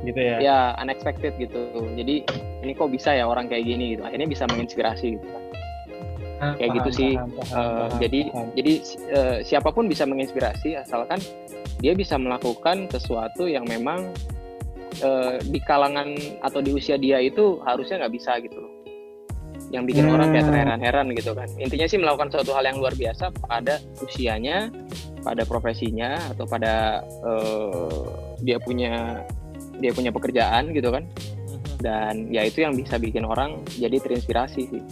gitu 0.00 0.16
ya. 0.16 0.36
ya 0.40 0.58
unexpected 0.80 1.36
gitu 1.36 1.60
jadi 1.92 2.24
ini 2.64 2.72
kok 2.72 2.88
bisa 2.88 3.12
ya 3.12 3.28
orang 3.28 3.52
kayak 3.52 3.68
gini 3.68 3.92
gitu 3.92 4.02
akhirnya 4.08 4.28
bisa 4.32 4.48
menginspirasi 4.48 5.20
gitu 5.20 5.28
Ah, 6.40 6.56
kayak 6.56 6.80
gitu 6.80 6.88
paham, 6.88 6.96
sih. 6.96 7.12
paham, 7.20 7.30
paham, 7.36 7.52
Eh, 7.52 7.52
paham, 7.52 8.00
jadi 8.00 8.20
paham. 8.32 8.46
jadi 8.56 8.72
eh, 9.12 9.38
siapa 9.44 9.68
pun 9.76 9.84
bisa 9.92 10.08
menginspirasi 10.08 10.72
asalkan 10.72 11.20
dia 11.84 11.92
bisa 11.92 12.16
melakukan 12.16 12.88
sesuatu 12.88 13.44
yang 13.44 13.68
memang 13.68 14.08
eh, 15.04 15.36
di 15.44 15.60
kalangan 15.60 16.16
atau 16.40 16.64
di 16.64 16.72
usia 16.72 16.96
dia 16.96 17.20
itu 17.20 17.60
harusnya 17.60 18.00
nggak 18.00 18.14
bisa 18.16 18.40
gitu 18.40 18.69
yang 19.70 19.86
bikin 19.86 20.06
Hmm. 20.06 20.18
orang 20.18 20.34
kayak 20.34 20.46
terheran-heran 20.50 21.06
gitu 21.14 21.30
kan 21.30 21.48
intinya 21.56 21.86
sih 21.86 21.98
melakukan 21.98 22.28
suatu 22.28 22.50
hal 22.52 22.64
yang 22.64 22.78
luar 22.78 22.90
biasa 22.92 23.30
pada 23.40 23.78
usianya 24.02 24.66
pada 25.22 25.42
profesinya 25.44 26.18
atau 26.28 26.44
pada 26.44 27.00
eh, 27.06 28.02
dia 28.42 28.58
punya 28.58 29.22
dia 29.78 29.92
punya 29.92 30.10
pekerjaan 30.10 30.74
gitu 30.74 30.90
kan 30.90 31.06
Mhm. 31.06 31.78
dan 31.80 32.14
ya 32.28 32.42
itu 32.42 32.60
yang 32.60 32.74
bisa 32.74 32.98
bikin 32.98 33.22
orang 33.22 33.62
jadi 33.70 33.96
terinspirasi 33.96 34.62
sih 34.66 34.82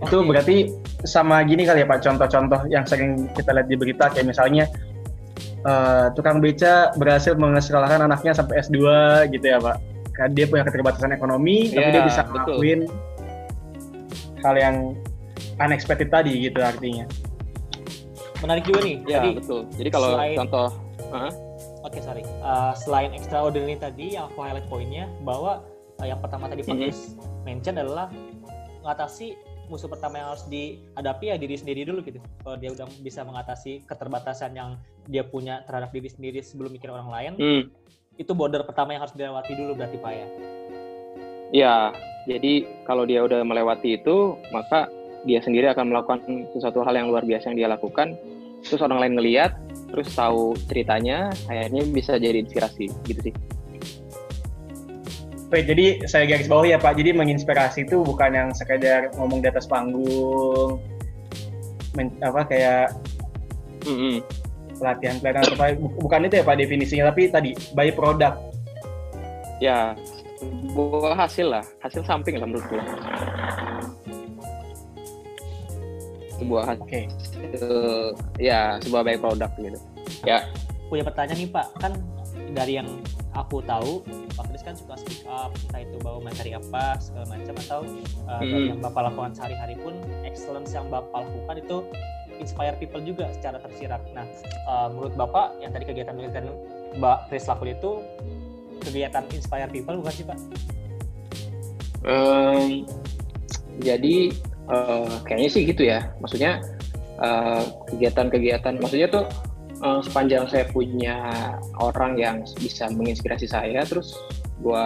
itu 0.00 0.16
berarti 0.24 0.72
sama 1.04 1.44
gini 1.44 1.66
kali 1.66 1.82
ya 1.82 1.86
Pak 1.86 2.00
contoh-contoh 2.00 2.64
yang 2.66 2.86
sering 2.86 3.28
kita 3.34 3.52
lihat 3.52 3.68
di 3.68 3.76
berita 3.76 4.08
kayak 4.08 4.24
misalnya 4.26 4.64
eh, 5.60 6.06
tukang 6.14 6.40
beca 6.40 6.88
berhasil 6.96 7.36
mengesekolahkan 7.36 8.08
anaknya 8.08 8.32
sampai 8.32 8.64
S2 8.64 8.80
gitu 9.28 9.44
ya 9.44 9.60
Pak. 9.60 9.76
Dia 10.32 10.44
punya 10.44 10.64
keterbatasan 10.64 11.12
ekonomi 11.12 11.68
tapi 11.68 11.80
Iya, 11.80 11.92
dia 11.96 12.02
bisa 12.04 12.22
betul. 12.24 12.60
Hal 14.40 14.56
yang 14.56 14.76
unexpected 15.58 16.08
tadi 16.08 16.32
gitu 16.42 16.58
artinya. 16.58 17.04
Menarik 18.40 18.64
juga 18.64 18.80
nih. 18.80 18.96
ya 19.04 19.20
Jadi 19.20 19.28
betul 19.36 19.60
jadi 19.74 19.88
kalau 19.90 20.08
selain- 20.14 20.38
contoh 20.38 20.68
Oke, 21.80 21.98
sorry. 21.98 22.22
Uh, 22.38 22.70
selain 22.76 23.10
extraordinary 23.10 23.74
tadi 23.74 24.14
yang 24.14 24.28
aku 24.28 24.38
highlight 24.38 24.68
poinnya 24.68 25.08
bahwa 25.20 25.64
uh, 25.96 26.06
yang 26.06 26.20
pertama 26.20 26.46
tadi 26.46 26.60
Pak 26.60 26.70
Mhm. 26.70 26.80
Chris 26.82 27.00
mention 27.42 27.74
adalah 27.74 28.12
mengatasi 28.78 29.34
musuh 29.66 29.86
pertama 29.86 30.18
yang 30.18 30.28
harus 30.28 30.44
dihadapi 30.46 31.24
ya 31.26 31.36
diri 31.36 31.56
sendiri 31.56 31.82
dulu 31.82 32.02
gitu. 32.02 32.20
Kalau 32.38 32.56
dia 32.56 32.70
udah 32.70 32.86
bisa 33.00 33.22
mengatasi 33.22 33.82
keterbatasan 33.86 34.52
yang 34.52 34.76
dia 35.06 35.22
punya 35.22 35.64
terhadap 35.64 35.90
diri 35.90 36.06
sendiri 36.06 36.38
sebelum 36.40 36.70
mikir 36.70 36.90
orang 36.90 37.08
lain, 37.08 37.32
hmm, 37.34 37.62
itu 38.14 38.30
border 38.30 38.60
pertama 38.62 38.92
yang 38.92 39.02
harus 39.02 39.12
dilewati 39.12 39.52
dulu 39.54 39.72
berarti 39.74 39.96
Pak 39.96 40.12
ya. 40.12 40.26
Ya 41.50 41.90
jadi 42.24 42.64
kalau 42.84 43.04
dia 43.04 43.22
udah 43.22 43.42
melewati 43.42 43.98
itu 43.98 44.38
maka 44.50 44.86
dia 45.22 45.40
sendiri 45.40 45.68
akan 45.68 45.92
melakukan 45.92 46.18
sesuatu 46.52 46.80
hal 46.80 46.96
yang 46.96 47.08
luar 47.08 47.22
biasa 47.22 47.52
yang 47.52 47.58
dia 47.64 47.68
lakukan 47.68 48.16
terus 48.60 48.80
orang 48.80 49.00
lain 49.00 49.14
ngeliat 49.16 49.52
terus 49.90 50.14
tahu 50.14 50.54
ceritanya 50.70 51.28
akhirnya 51.44 51.82
bisa 51.86 52.16
jadi 52.16 52.40
inspirasi 52.40 52.86
gitu 53.04 53.30
sih 53.30 53.34
Oke, 55.50 55.66
jadi 55.66 56.06
saya 56.06 56.30
garis 56.30 56.46
bawah 56.46 56.62
ya 56.62 56.78
Pak. 56.78 56.94
Jadi 56.94 57.10
menginspirasi 57.10 57.82
itu 57.82 58.06
bukan 58.06 58.30
yang 58.30 58.48
sekedar 58.54 59.10
ngomong 59.18 59.42
di 59.42 59.50
atas 59.50 59.66
panggung, 59.66 60.78
men- 61.90 62.14
apa 62.22 62.46
kayak 62.46 62.94
Mm-mm. 63.82 64.22
pelatihan-pelatihan 64.78 65.42
atau 65.50 65.58
apa. 65.58 65.74
Bu- 65.74 65.98
Bukan 66.06 66.30
itu 66.30 66.38
ya 66.38 66.46
Pak 66.46 66.54
definisinya, 66.54 67.10
tapi 67.10 67.34
tadi 67.34 67.50
by 67.74 67.90
product. 67.90 68.38
ya 69.58 69.98
sebuah 70.70 71.14
hasil 71.18 71.46
lah 71.50 71.64
hasil 71.82 72.02
samping 72.06 72.38
lah 72.38 72.46
menurutku 72.46 72.78
sebuah 76.40 76.62
hasil 76.72 76.84
Oke. 76.86 77.00
ya 78.38 78.78
sebuah 78.80 79.02
by 79.02 79.18
product 79.18 79.54
gitu 79.58 79.78
Punya 80.90 81.06
pertanyaan 81.06 81.38
nih 81.38 81.50
Pak, 81.54 81.66
kan 81.78 81.92
dari 82.50 82.82
yang 82.82 82.88
aku 83.38 83.62
tahu 83.62 84.02
Pak 84.34 84.50
Kris 84.50 84.62
kan 84.66 84.74
suka 84.74 84.98
speak 84.98 85.22
up 85.30 85.54
entah 85.54 85.86
itu 85.86 85.96
bawa 86.02 86.18
materi 86.18 86.50
apa 86.50 86.98
segala 86.98 87.30
macam 87.30 87.54
atau 87.62 87.80
uh, 88.26 88.42
Hmm. 88.42 88.74
yang 88.74 88.78
bapak 88.82 89.06
lakukan 89.06 89.30
sehari-hari 89.38 89.78
pun 89.78 89.94
excellence 90.26 90.74
yang 90.74 90.90
bapak 90.90 91.14
lakukan 91.14 91.62
itu 91.62 91.76
inspire 92.42 92.74
people 92.80 92.98
juga 93.04 93.30
secara 93.36 93.62
tersirat. 93.62 94.02
Nah, 94.16 94.26
uh, 94.66 94.90
menurut 94.90 95.14
bapak 95.14 95.62
yang 95.62 95.70
tadi 95.70 95.84
kegiatan-kegiatan 95.94 96.50
Mbak 96.98 97.18
Kris 97.30 97.46
lakukan 97.46 97.70
itu 97.70 97.90
kegiatan 98.80 99.24
inspire 99.30 99.70
people 99.70 100.00
bukan 100.00 100.12
sih 100.12 100.24
Pak? 100.24 100.38
Em, 102.00 102.88
jadi 103.80 104.16
eh, 104.72 105.14
kayaknya 105.28 105.50
sih 105.52 105.62
gitu 105.68 105.82
ya. 105.84 106.08
Maksudnya 106.20 106.64
eh, 107.20 107.62
kegiatan-kegiatan, 107.92 108.80
maksudnya 108.80 109.08
tuh 109.12 109.24
eh, 109.80 110.00
sepanjang 110.04 110.48
saya 110.48 110.64
punya 110.72 111.16
orang 111.76 112.16
yang 112.16 112.36
bisa 112.60 112.88
menginspirasi 112.88 113.44
saya, 113.44 113.84
terus 113.84 114.16
gua 114.60 114.84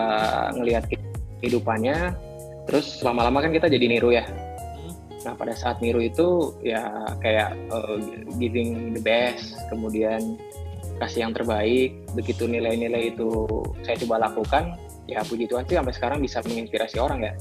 ngelihat 0.54 0.86
kehidupannya, 1.42 2.14
terus 2.66 3.02
lama-lama 3.02 3.42
kan 3.42 3.54
kita 3.54 3.70
jadi 3.70 3.86
niru 3.86 4.10
ya. 4.14 4.26
Hmm. 4.26 4.94
Nah 5.26 5.34
pada 5.38 5.54
saat 5.54 5.78
niru 5.78 6.02
itu 6.02 6.54
ya 6.66 7.10
kayak 7.22 7.54
eh, 7.54 7.98
giving 8.38 8.94
the 8.94 9.02
best, 9.02 9.54
kemudian 9.70 10.38
kasih 11.02 11.26
yang 11.26 11.32
terbaik. 11.34 11.94
Begitu 12.14 12.46
nilai-nilai 12.46 13.14
itu 13.14 13.28
saya 13.82 13.96
coba 14.06 14.30
lakukan, 14.30 14.78
ya 15.10 15.20
puji 15.26 15.48
Tuhan 15.50 15.64
sih 15.66 15.76
sampai 15.76 15.94
sekarang 15.94 16.18
bisa 16.22 16.40
menginspirasi 16.44 16.96
orang 17.00 17.20
ya. 17.24 17.32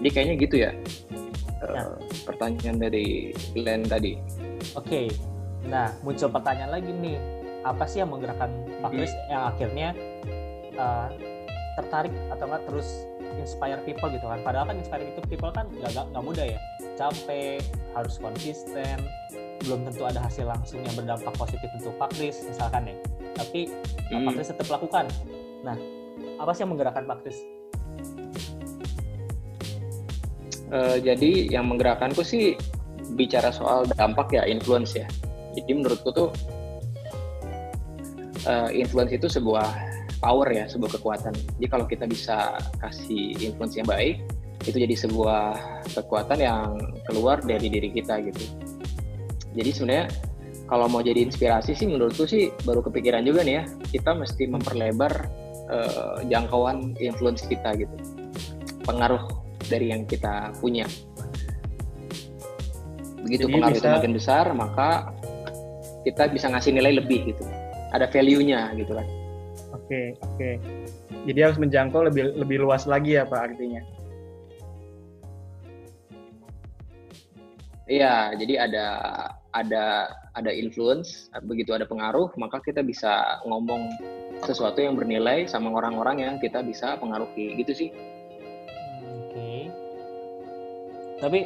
Jadi 0.00 0.08
kayaknya 0.10 0.34
gitu 0.40 0.56
ya. 0.58 0.72
Nah. 1.64 1.96
pertanyaan 2.28 2.76
dari 2.76 3.32
Glenn 3.56 3.88
tadi. 3.88 4.20
Oke, 4.76 5.08
nah 5.64 5.96
muncul 6.04 6.28
pertanyaan 6.28 6.76
lagi 6.76 6.92
nih, 6.92 7.16
apa 7.64 7.88
sih 7.88 8.04
yang 8.04 8.12
menggerakkan 8.12 8.52
Pak 8.84 8.92
Hmm. 8.92 8.96
Kris 9.00 9.12
yang 9.32 9.42
akhirnya 9.48 9.88
uh, 10.76 11.08
tertarik 11.80 12.12
atau 12.28 12.44
enggak 12.52 12.62
terus 12.68 12.88
inspire 13.40 13.80
people 13.88 14.12
gitu 14.12 14.28
kan? 14.28 14.40
Padahal 14.44 14.68
kan 14.68 14.76
inspire 14.76 15.08
itu 15.08 15.20
people 15.24 15.52
kan 15.56 15.64
nggak 15.72 16.04
nggak 16.12 16.24
mudah 16.24 16.46
ya, 16.52 16.60
capek, 17.00 17.64
harus 17.96 18.20
konsisten, 18.20 19.00
belum 19.64 19.80
tentu 19.88 20.02
ada 20.04 20.20
hasil 20.20 20.44
langsung 20.44 20.84
yang 20.84 20.94
berdampak 20.94 21.34
positif 21.34 21.68
untuk 21.80 21.96
Pak 21.96 22.12
Kris 22.14 22.44
misalkan 22.44 22.88
ya. 22.88 22.96
Tapi 23.34 23.60
uh, 24.12 24.20
Pak 24.20 24.30
Hmm. 24.30 24.34
Kris 24.36 24.48
tetap 24.52 24.68
lakukan. 24.68 25.04
Nah, 25.64 25.76
apa 26.38 26.50
sih 26.52 26.62
yang 26.62 26.76
menggerakkan 26.76 27.04
Pak 27.08 27.18
Kris? 27.24 27.38
Eh, 30.74 30.96
jadi 31.04 31.54
yang 31.54 31.70
menggerakkanku 31.70 32.26
sih 32.26 32.58
bicara 33.14 33.54
soal 33.54 33.86
dampak 33.94 34.34
ya 34.34 34.42
influence 34.48 34.98
ya. 34.98 35.06
Jadi 35.54 35.70
menurutku 35.70 36.10
tuh 36.10 36.28
eh, 38.48 38.70
influence 38.74 39.14
itu 39.14 39.30
sebuah 39.30 39.70
power 40.18 40.50
ya, 40.50 40.66
sebuah 40.66 40.98
kekuatan. 40.98 41.30
Jadi 41.60 41.66
kalau 41.70 41.86
kita 41.86 42.10
bisa 42.10 42.58
kasih 42.82 43.38
influence 43.38 43.78
yang 43.78 43.86
baik, 43.86 44.24
itu 44.66 44.74
jadi 44.80 44.96
sebuah 44.98 45.54
kekuatan 45.94 46.42
yang 46.42 46.74
keluar 47.06 47.38
dari 47.44 47.70
diri 47.70 47.92
kita 47.94 48.18
gitu. 48.24 48.44
Jadi 49.54 49.70
sebenarnya 49.70 50.06
kalau 50.66 50.86
mau 50.90 51.00
jadi 51.04 51.22
inspirasi 51.22 51.76
sih 51.76 51.86
menurutku 51.86 52.26
sih 52.26 52.50
baru 52.66 52.82
kepikiran 52.82 53.22
juga 53.22 53.46
nih 53.46 53.54
ya, 53.60 53.64
kita 53.90 54.10
mesti 54.16 54.50
memperlebar 54.50 55.12
eh, 55.64 56.16
jangkauan 56.28 56.92
influence 57.00 57.46
kita 57.46 57.72
gitu. 57.78 57.94
Pengaruh 58.84 59.22
dari 59.70 59.94
yang 59.94 60.04
kita 60.04 60.52
punya. 60.60 60.84
Begitu 63.24 63.48
Jadi 63.48 63.54
pengaruh 63.56 63.78
bisa- 63.80 63.94
makin 63.96 64.12
besar, 64.12 64.44
maka 64.52 64.88
kita 66.04 66.28
bisa 66.28 66.52
ngasih 66.52 66.76
nilai 66.76 67.00
lebih 67.00 67.32
gitu. 67.32 67.44
Ada 67.96 68.12
value-nya 68.12 68.76
gitu 68.76 68.92
kan. 68.92 69.06
Oke, 69.72 70.12
oke. 70.20 70.50
Jadi 71.24 71.38
harus 71.40 71.56
menjangkau 71.56 72.04
lebih 72.04 72.36
lebih 72.36 72.60
luas 72.60 72.84
lagi 72.84 73.16
ya 73.16 73.24
Pak 73.24 73.40
artinya. 73.54 73.80
Iya, 77.84 78.32
jadi 78.40 78.64
ada 78.64 78.86
ada 79.52 80.08
ada 80.32 80.50
influence, 80.50 81.28
begitu 81.44 81.76
ada 81.76 81.84
pengaruh, 81.84 82.32
maka 82.40 82.58
kita 82.64 82.80
bisa 82.80 83.38
ngomong 83.44 83.92
sesuatu 84.48 84.80
yang 84.80 84.96
bernilai 84.96 85.44
sama 85.44 85.68
orang-orang 85.68 86.24
yang 86.24 86.34
kita 86.40 86.64
bisa 86.64 86.96
pengaruhi 86.96 87.60
gitu 87.60 87.72
sih. 87.76 87.88
Oke. 89.28 89.68
Tapi 91.20 91.40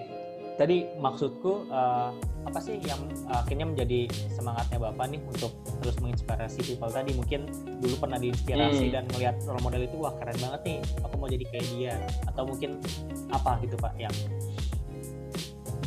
tadi 0.54 0.86
maksudku 0.98 1.66
eh, 1.70 2.10
apa 2.48 2.58
sih 2.64 2.80
yang 2.82 2.98
akhirnya 3.30 3.66
menjadi 3.68 4.10
semangatnya 4.32 4.78
Bapak 4.80 5.06
nih 5.12 5.20
untuk 5.22 5.52
terus 5.84 5.94
menginspirasi 6.02 6.58
people 6.64 6.90
tadi 6.90 7.14
mungkin 7.14 7.46
dulu 7.78 7.94
pernah 8.02 8.18
diinspirasi 8.18 8.90
Hmm. 8.90 8.94
dan 8.94 9.04
melihat 9.14 9.36
role 9.46 9.62
model 9.62 9.84
itu 9.84 9.96
wah 10.00 10.14
keren 10.18 10.38
banget 10.40 10.60
nih 10.66 10.78
aku 11.04 11.14
mau 11.20 11.28
jadi 11.30 11.44
kayak 11.50 11.66
dia 11.76 11.94
atau 12.26 12.42
mungkin 12.48 12.80
apa 13.30 13.60
gitu 13.62 13.76
Pak 13.78 13.92
yang 14.00 14.14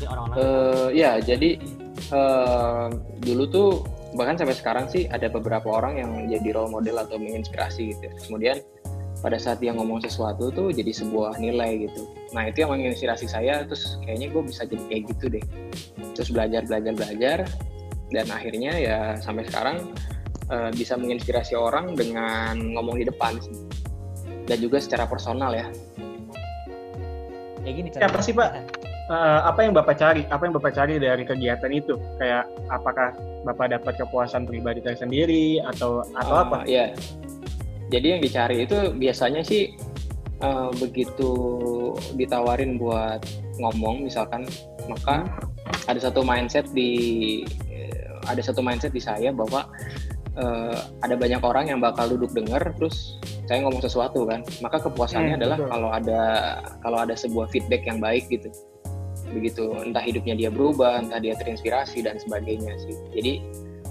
orang-orang 0.07 0.35
Eh, 0.41 0.87
ya, 0.97 1.11
jadi 1.21 1.59
eh, 2.11 2.87
dulu 3.21 3.43
tuh 3.49 3.69
bahkan 4.15 4.35
sampai 4.35 4.55
sekarang 4.55 4.85
sih 4.91 5.07
ada 5.07 5.31
beberapa 5.31 5.71
orang 5.71 5.99
yang 5.99 6.11
jadi 6.27 6.55
role 6.55 6.71
model 6.71 6.99
atau 6.99 7.15
menginspirasi 7.15 7.95
gitu. 7.95 8.03
ya. 8.03 8.13
Kemudian 8.27 8.57
pada 9.21 9.37
saat 9.37 9.61
dia 9.61 9.71
ngomong 9.71 10.01
sesuatu 10.01 10.49
tuh 10.49 10.73
jadi 10.73 10.91
sebuah 10.91 11.37
nilai 11.37 11.87
gitu. 11.87 12.09
Nah 12.33 12.49
itu 12.49 12.65
yang 12.65 12.73
menginspirasi 12.73 13.29
saya. 13.29 13.63
Terus 13.69 14.01
kayaknya 14.03 14.27
gue 14.33 14.43
bisa 14.43 14.65
jadi 14.67 14.83
kayak 14.89 15.03
gitu 15.15 15.25
deh. 15.31 15.45
Terus 16.17 16.29
belajar, 16.33 16.61
belajar, 16.65 16.93
belajar, 16.97 17.37
dan 18.11 18.27
akhirnya 18.27 18.73
ya 18.75 18.99
sampai 19.21 19.47
sekarang 19.47 19.77
eh, 20.51 20.71
bisa 20.75 20.99
menginspirasi 20.99 21.55
orang 21.55 21.95
dengan 21.95 22.57
ngomong 22.57 22.99
di 22.99 23.05
depan 23.07 23.39
sih. 23.39 23.55
Dan 24.49 24.57
juga 24.59 24.81
secara 24.81 25.07
personal 25.07 25.53
ya. 25.55 25.69
kayak 27.61 27.75
gini 27.77 27.87
Siapa 27.93 28.19
sih, 28.25 28.33
Pak? 28.33 28.80
Eh, 29.07 29.39
apa 29.43 29.59
yang 29.61 29.73
Bapak 29.73 29.97
cari? 29.97 30.23
Apa 30.27 30.45
yang 30.45 30.53
Bapak 30.55 30.71
cari 30.71 30.95
dari 30.95 31.23
kegiatan 31.23 31.67
itu? 31.69 31.97
Kayak 32.15 32.45
apakah 32.69 33.11
Bapak 33.43 33.73
dapat 33.73 33.97
kepuasan 33.97 34.45
pribadi 34.45 34.79
tersendiri 34.79 35.57
atau 35.63 36.05
atau 36.13 36.33
Ah, 36.33 36.45
apa? 36.45 36.57
Iya. 36.63 36.93
Jadi 37.89 38.07
yang 38.07 38.21
dicari 38.21 38.63
itu 38.63 38.93
biasanya 38.93 39.41
sih 39.41 39.73
eh, 40.39 40.69
begitu 40.77 41.31
ditawarin 42.15 42.77
buat 42.77 43.19
ngomong 43.57 44.05
misalkan, 44.05 44.47
maka 44.87 45.27
ada 45.85 45.99
satu 45.99 46.23
mindset 46.23 46.71
di 46.71 46.91
eh, 47.67 48.07
ada 48.25 48.39
satu 48.39 48.63
mindset 48.63 48.89
di 48.89 49.03
saya 49.03 49.29
bahwa 49.29 49.67
eh, 50.39 50.77
ada 51.03 51.19
banyak 51.19 51.41
orang 51.41 51.67
yang 51.67 51.79
bakal 51.83 52.07
duduk 52.07 52.31
denger 52.31 52.63
terus 52.79 53.19
saya 53.43 53.59
ngomong 53.61 53.83
sesuatu 53.83 54.23
kan. 54.23 54.39
Maka 54.63 54.79
kepuasannya 54.79 55.35
Hmm, 55.35 55.39
adalah 55.43 55.57
betul. 55.59 55.69
kalau 55.69 55.89
ada 55.91 56.21
kalau 56.79 56.97
ada 57.03 57.11
sebuah 57.13 57.51
feedback 57.51 57.83
yang 57.83 57.99
baik 57.99 58.31
gitu. 58.31 58.47
Begitu 59.29 59.69
entah 59.77 60.01
hidupnya 60.01 60.33
dia 60.33 60.49
berubah, 60.49 61.05
entah 61.05 61.21
dia 61.21 61.37
terinspirasi 61.37 62.01
dan 62.01 62.17
sebagainya 62.17 62.73
sih. 62.81 62.95
Jadi 63.13 63.33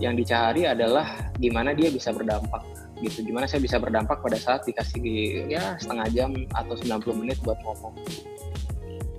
yang 0.01 0.17
dicari 0.17 0.65
adalah 0.65 1.31
gimana 1.37 1.77
dia 1.77 1.93
bisa 1.93 2.11
berdampak 2.11 2.65
gitu 3.01 3.25
gimana 3.25 3.49
saya 3.49 3.65
bisa 3.65 3.81
berdampak 3.81 4.21
pada 4.21 4.37
saat 4.37 4.65
dikasih 4.69 5.01
ya 5.49 5.77
setengah 5.81 6.09
jam 6.13 6.31
atau 6.53 6.77
90 6.77 7.21
menit 7.21 7.37
buat 7.45 7.57
ngomong 7.65 7.97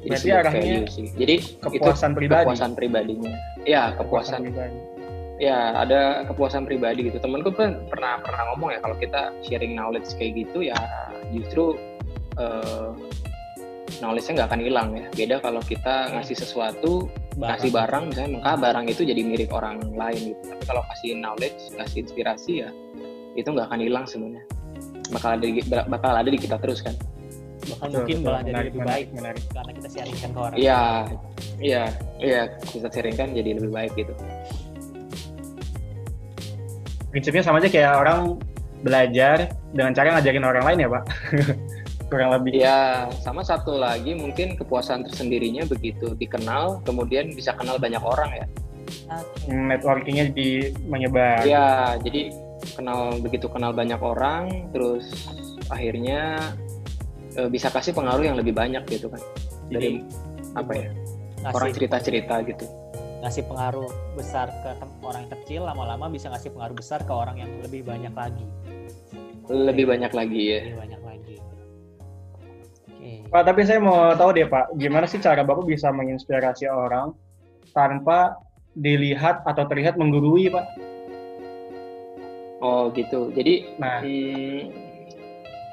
jadi 0.02 0.18
Berarti 0.18 0.30
arahnya 0.34 0.78
sih 0.90 1.08
jadi 1.18 1.36
Kepuasan 1.62 2.14
itu 2.14 2.18
pribadi. 2.26 2.42
kepuasan 2.46 2.72
pribadinya 2.78 3.34
ya 3.66 3.94
kepuasan 3.98 4.42
pribadi. 4.46 4.78
ya 5.42 5.82
ada 5.82 6.26
kepuasan 6.30 6.64
pribadi 6.70 7.10
gitu 7.10 7.18
temanku 7.18 7.50
kan 7.54 7.82
pernah 7.90 8.22
pernah 8.22 8.54
ngomong 8.54 8.70
ya 8.74 8.80
kalau 8.82 8.98
kita 8.98 9.34
sharing 9.46 9.74
knowledge 9.74 10.10
kayak 10.18 10.46
gitu 10.46 10.62
ya 10.70 10.78
justru 11.34 11.78
eh, 12.38 12.90
knowledge-nya 14.00 14.34
nggak 14.40 14.50
akan 14.54 14.62
hilang 14.64 14.88
ya. 14.96 15.06
Beda 15.12 15.36
kalau 15.44 15.62
kita 15.66 16.16
ngasih 16.16 16.36
sesuatu 16.40 17.12
kasih 17.36 17.72
barang 17.74 18.12
misalnya 18.12 18.32
maka 18.38 18.52
barang 18.60 18.86
itu 18.92 19.02
jadi 19.04 19.22
milik 19.26 19.52
orang 19.52 19.82
lain 19.92 20.36
gitu. 20.36 20.42
Tapi 20.48 20.64
kalau 20.64 20.82
kasih 20.96 21.20
knowledge 21.20 21.60
kasih 21.76 21.98
inspirasi 22.08 22.52
ya 22.64 22.70
itu 23.36 23.48
nggak 23.48 23.68
akan 23.68 23.80
hilang 23.84 24.06
sebenarnya. 24.08 24.44
Bakal 25.12 25.30
ada 25.36 25.44
di, 25.44 25.62
bakal 25.68 26.12
ada 26.16 26.30
di 26.32 26.40
kita 26.40 26.56
terus 26.62 26.80
kan. 26.80 26.96
Bahkan 27.62 27.88
Betul, 27.92 27.98
mungkin 28.02 28.18
malah 28.26 28.42
jadi 28.42 28.54
lebih 28.58 28.82
menarik, 28.82 28.90
baik 28.90 29.08
menarik. 29.14 29.44
karena 29.54 29.72
kita 29.78 29.88
sharingkan 29.92 30.30
ke 30.34 30.40
orang. 30.40 30.58
Iya 30.58 30.82
iya 31.62 31.84
iya. 32.24 32.42
Kita 32.64 32.88
sharingkan 32.90 33.28
jadi 33.36 33.50
lebih 33.60 33.72
baik 33.72 33.92
gitu. 34.00 34.14
Prinsipnya 37.12 37.44
sama 37.44 37.60
aja 37.60 37.68
kayak 37.68 37.92
orang 38.00 38.40
belajar 38.82 39.52
dengan 39.76 39.92
cara 39.94 40.18
ngajarin 40.18 40.46
orang 40.48 40.64
lain 40.66 40.80
ya 40.80 40.90
Pak. 40.90 41.04
Kurang 42.12 42.36
lebih. 42.36 42.60
ya 42.60 43.08
sama 43.24 43.40
satu 43.40 43.80
lagi 43.80 44.12
mungkin 44.12 44.60
kepuasan 44.60 45.08
tersendirinya 45.08 45.64
begitu 45.64 46.12
dikenal 46.20 46.84
kemudian 46.84 47.32
bisa 47.32 47.56
kenal 47.56 47.80
banyak 47.80 48.04
orang 48.04 48.36
ya 48.36 48.46
Oke. 49.08 49.48
Networkingnya 49.48 50.36
di 50.36 50.76
menyebar. 50.84 51.48
ya 51.48 51.96
jadi 52.04 52.36
kenal 52.76 53.16
begitu 53.24 53.48
kenal 53.48 53.72
banyak 53.72 53.96
orang 54.04 54.68
terus 54.76 55.08
akhirnya 55.72 56.52
eh, 57.40 57.48
bisa 57.48 57.72
kasih 57.72 57.96
pengaruh 57.96 58.28
yang 58.28 58.36
lebih 58.36 58.52
banyak 58.52 58.84
gitu 58.92 59.08
kan 59.08 59.24
dari 59.72 60.04
apa 60.52 60.72
ya 60.76 60.88
ngasih, 61.48 61.56
orang 61.56 61.70
cerita-cerita 61.72 62.36
gitu 62.44 62.66
ngasih 63.24 63.44
pengaruh 63.48 63.92
besar 64.20 64.52
ke 64.52 64.70
orang 65.06 65.30
yang 65.30 65.34
kecil 65.40 65.62
lama-lama 65.64 66.12
bisa 66.12 66.28
ngasih 66.28 66.52
pengaruh 66.52 66.76
besar 66.76 67.00
ke 67.08 67.14
orang 67.14 67.40
yang 67.40 67.52
lebih 67.64 67.88
banyak 67.88 68.12
lagi 68.12 68.46
lebih 69.48 69.86
banyak 69.88 70.12
lagi 70.12 70.42
ya 70.44 70.60
lebih 70.68 70.80
banyak 70.80 71.01
Pak, 73.32 73.48
tapi 73.48 73.64
saya 73.64 73.80
mau 73.80 74.12
tahu 74.12 74.36
deh 74.36 74.44
Pak, 74.44 74.76
gimana 74.76 75.08
sih 75.08 75.24
cara 75.24 75.48
Bapak 75.48 75.64
bisa 75.64 75.88
menginspirasi 75.88 76.68
orang 76.68 77.16
tanpa 77.72 78.36
dilihat 78.76 79.48
atau 79.48 79.64
terlihat 79.72 79.96
menggurui 79.96 80.52
Pak? 80.52 80.92
oh 82.62 82.94
gitu. 82.94 83.34
Jadi 83.34 83.76
Nah, 83.82 84.06
hmm, 84.06 84.60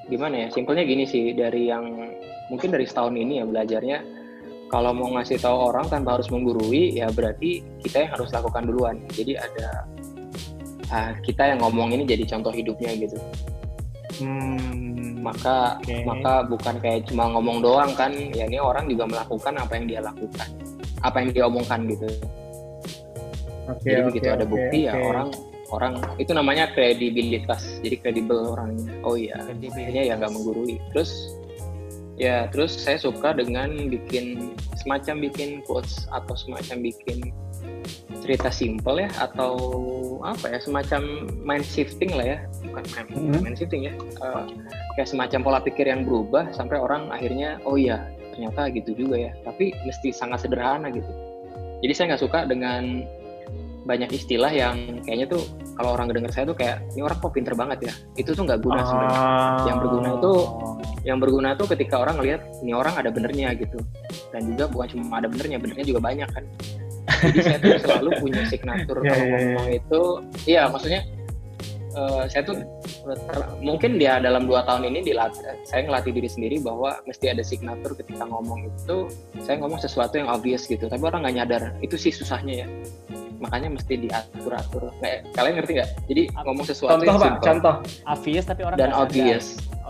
gimana 0.09 0.47
ya? 0.47 0.49
Simpelnya 0.50 0.88
gini 0.88 1.05
sih 1.05 1.37
dari 1.37 1.69
yang 1.69 1.85
mungkin 2.49 2.73
dari 2.73 2.88
setahun 2.88 3.12
ini 3.12 3.43
ya 3.43 3.45
belajarnya 3.45 3.99
kalau 4.73 4.97
mau 4.97 5.12
ngasih 5.17 5.41
tahu 5.41 5.73
orang 5.73 5.88
tanpa 5.88 6.17
harus 6.17 6.29
menggurui 6.33 6.97
ya 6.97 7.12
berarti 7.12 7.61
kita 7.85 8.09
yang 8.09 8.11
harus 8.17 8.33
lakukan 8.33 8.65
duluan. 8.65 8.97
Jadi 9.12 9.37
ada 9.37 9.85
ah, 10.88 11.12
kita 11.21 11.53
yang 11.53 11.61
ngomong 11.61 11.93
ini 11.93 12.09
jadi 12.09 12.25
contoh 12.25 12.53
hidupnya 12.53 12.97
gitu. 12.97 13.19
Hmm, 14.19 14.88
maka 15.20 15.78
Oke. 15.82 16.02
maka 16.06 16.32
bukan 16.46 16.75
kayak 16.80 17.00
cuma 17.10 17.30
ngomong 17.34 17.58
doang 17.60 17.92
kan. 17.94 18.14
Ya 18.14 18.46
ini 18.46 18.58
orang 18.62 18.87
juga 18.87 19.04
melakukan 19.06 19.54
apa 19.58 19.72
yang 19.76 19.87
dia 19.87 20.00
lakukan. 20.02 20.48
Apa 21.02 21.16
yang 21.22 21.30
dia 21.34 21.44
omongkan 21.46 21.80
gitu. 21.90 22.08
Oke, 23.68 23.84
jadi 23.84 24.00
oke, 24.00 24.08
begitu 24.10 24.26
ada 24.32 24.44
oke, 24.48 24.52
bukti 24.56 24.78
ya 24.88 24.92
oke. 24.96 25.04
orang 25.04 25.28
orang 25.68 25.92
itu 26.16 26.32
namanya 26.32 26.64
kredibilitas. 26.72 27.62
Jadi 27.84 27.96
kredibel 28.00 28.56
orangnya. 28.56 28.88
Oh 29.04 29.14
iya 29.14 29.37
ini 29.52 30.08
ya 30.08 30.16
nggak 30.16 30.32
menggurui. 30.32 30.80
Terus 30.94 31.37
ya 32.18 32.48
terus 32.50 32.75
saya 32.75 32.98
suka 32.98 33.37
dengan 33.37 33.90
bikin 33.92 34.56
semacam 34.80 35.28
bikin 35.28 35.60
quotes 35.68 36.08
atau 36.10 36.34
semacam 36.34 36.82
bikin 36.90 37.30
cerita 38.28 38.52
simple 38.52 39.08
ya 39.08 39.11
atau 39.16 39.56
apa 40.20 40.52
ya 40.52 40.58
semacam 40.61 41.25
mind 41.40 41.64
shifting 41.64 42.12
lah 42.12 42.37
ya. 42.37 42.38
Bukan 42.61 42.85
mind, 42.92 43.08
Mhm. 43.16 43.40
mind 43.40 43.56
shifting 43.56 43.82
ya. 43.88 43.92
Eh, 43.97 44.44
kayak 45.00 45.08
semacam 45.08 45.40
pola 45.40 45.61
pikir 45.64 45.88
yang 45.88 46.04
berubah 46.04 46.52
sampai 46.52 46.76
orang 46.76 47.08
akhirnya 47.08 47.56
oh 47.64 47.80
iya 47.80 48.04
ternyata 48.37 48.68
gitu 48.76 48.92
juga 48.92 49.16
ya. 49.16 49.32
Tapi 49.49 49.73
mesti 49.88 50.12
sangat 50.12 50.44
sederhana 50.44 50.92
gitu. 50.92 51.08
Jadi 51.80 51.92
saya 51.97 52.04
nggak 52.12 52.23
suka 52.28 52.44
dengan 52.44 53.00
banyak 53.88 54.12
istilah 54.12 54.52
yang 54.52 55.00
kayaknya 55.08 55.32
tuh 55.32 55.40
kalau 55.73 55.97
orang 55.97 56.12
dengar 56.12 56.28
saya 56.28 56.44
tuh 56.44 56.52
kayak 56.52 56.85
ini 56.92 57.00
orang 57.00 57.16
kok 57.25 57.32
pinter 57.32 57.56
banget 57.56 57.88
ya? 57.88 57.92
Itu 58.20 58.37
tuh 58.37 58.44
nggak 58.44 58.61
guna 58.61 58.85
sebenarnya. 58.85 59.16
Ah. 59.25 59.64
Yang 59.64 59.78
berguna 59.80 60.08
itu- 60.20 60.49
yang 61.08 61.18
berguna 61.25 61.49
tuh 61.56 61.66
ketika 61.73 62.04
orang 62.04 62.20
lihat 62.20 62.44
ini 62.61 62.76
orang 62.76 62.92
ada 63.00 63.08
benernya 63.08 63.56
gitu. 63.56 63.80
Dan 64.28 64.52
juga 64.52 64.68
bukan 64.68 64.87
cuma 64.92 65.25
ada 65.25 65.32
benernya 65.32 65.56
benernya 65.56 65.87
juga 65.88 66.04
banyak 66.04 66.28
kan 66.28 66.44
jadi 67.25 67.38
saya 67.41 67.59
tuh 67.59 67.71
selalu 67.81 68.11
punya 68.19 68.43
signature 68.45 68.99
Ya, 69.00 69.11
kalau 69.11 69.25
ya, 69.25 69.29
ya. 69.29 69.38
ngomong 69.49 69.69
itu. 69.71 70.03
Iya 70.45 70.62
maksudnya 70.69 71.00
eh, 71.91 72.23
saya 72.29 72.43
tuh 72.45 72.57
ter- 73.27 73.49
mungkin 73.59 73.97
dia 73.97 74.21
dalam 74.21 74.45
dua 74.45 74.61
tahun 74.62 74.87
ini 74.87 75.03
dilatih 75.03 75.41
saya 75.65 75.83
ngelatih 75.83 76.12
diri 76.12 76.29
sendiri 76.29 76.57
bahwa 76.61 77.00
mesti 77.05 77.33
ada 77.33 77.41
signature 77.41 77.97
ketika 77.97 78.23
ngomong 78.25 78.69
itu 78.69 79.09
saya 79.41 79.59
ngomong 79.59 79.79
sesuatu 79.79 80.15
yang 80.15 80.29
obvious 80.29 80.65
gitu. 80.65 80.87
Tapi 80.87 81.03
orang 81.03 81.25
nggak 81.25 81.37
nyadar. 81.37 81.62
Itu 81.81 81.97
sih 81.97 82.12
susahnya 82.12 82.65
ya. 82.65 82.69
Makanya 83.38 83.71
mesti 83.71 83.95
diatur 83.95 84.50
atur 84.50 84.91
kayak 84.99 85.31
kalian 85.33 85.62
ngerti 85.62 85.73
nggak? 85.79 85.91
Jadi 86.11 86.23
ngomong 86.35 86.67
sesuatu 86.67 86.99
Contoh 86.99 87.07
yang 87.07 87.19
Pak, 87.19 87.27
simple. 87.31 87.47
Contoh. 87.47 87.75
obvious 88.05 88.45
tapi 88.45 88.61
orang 88.67 88.77
dan 88.77 88.91
nggak 88.91 88.99
sadar. 88.99 89.07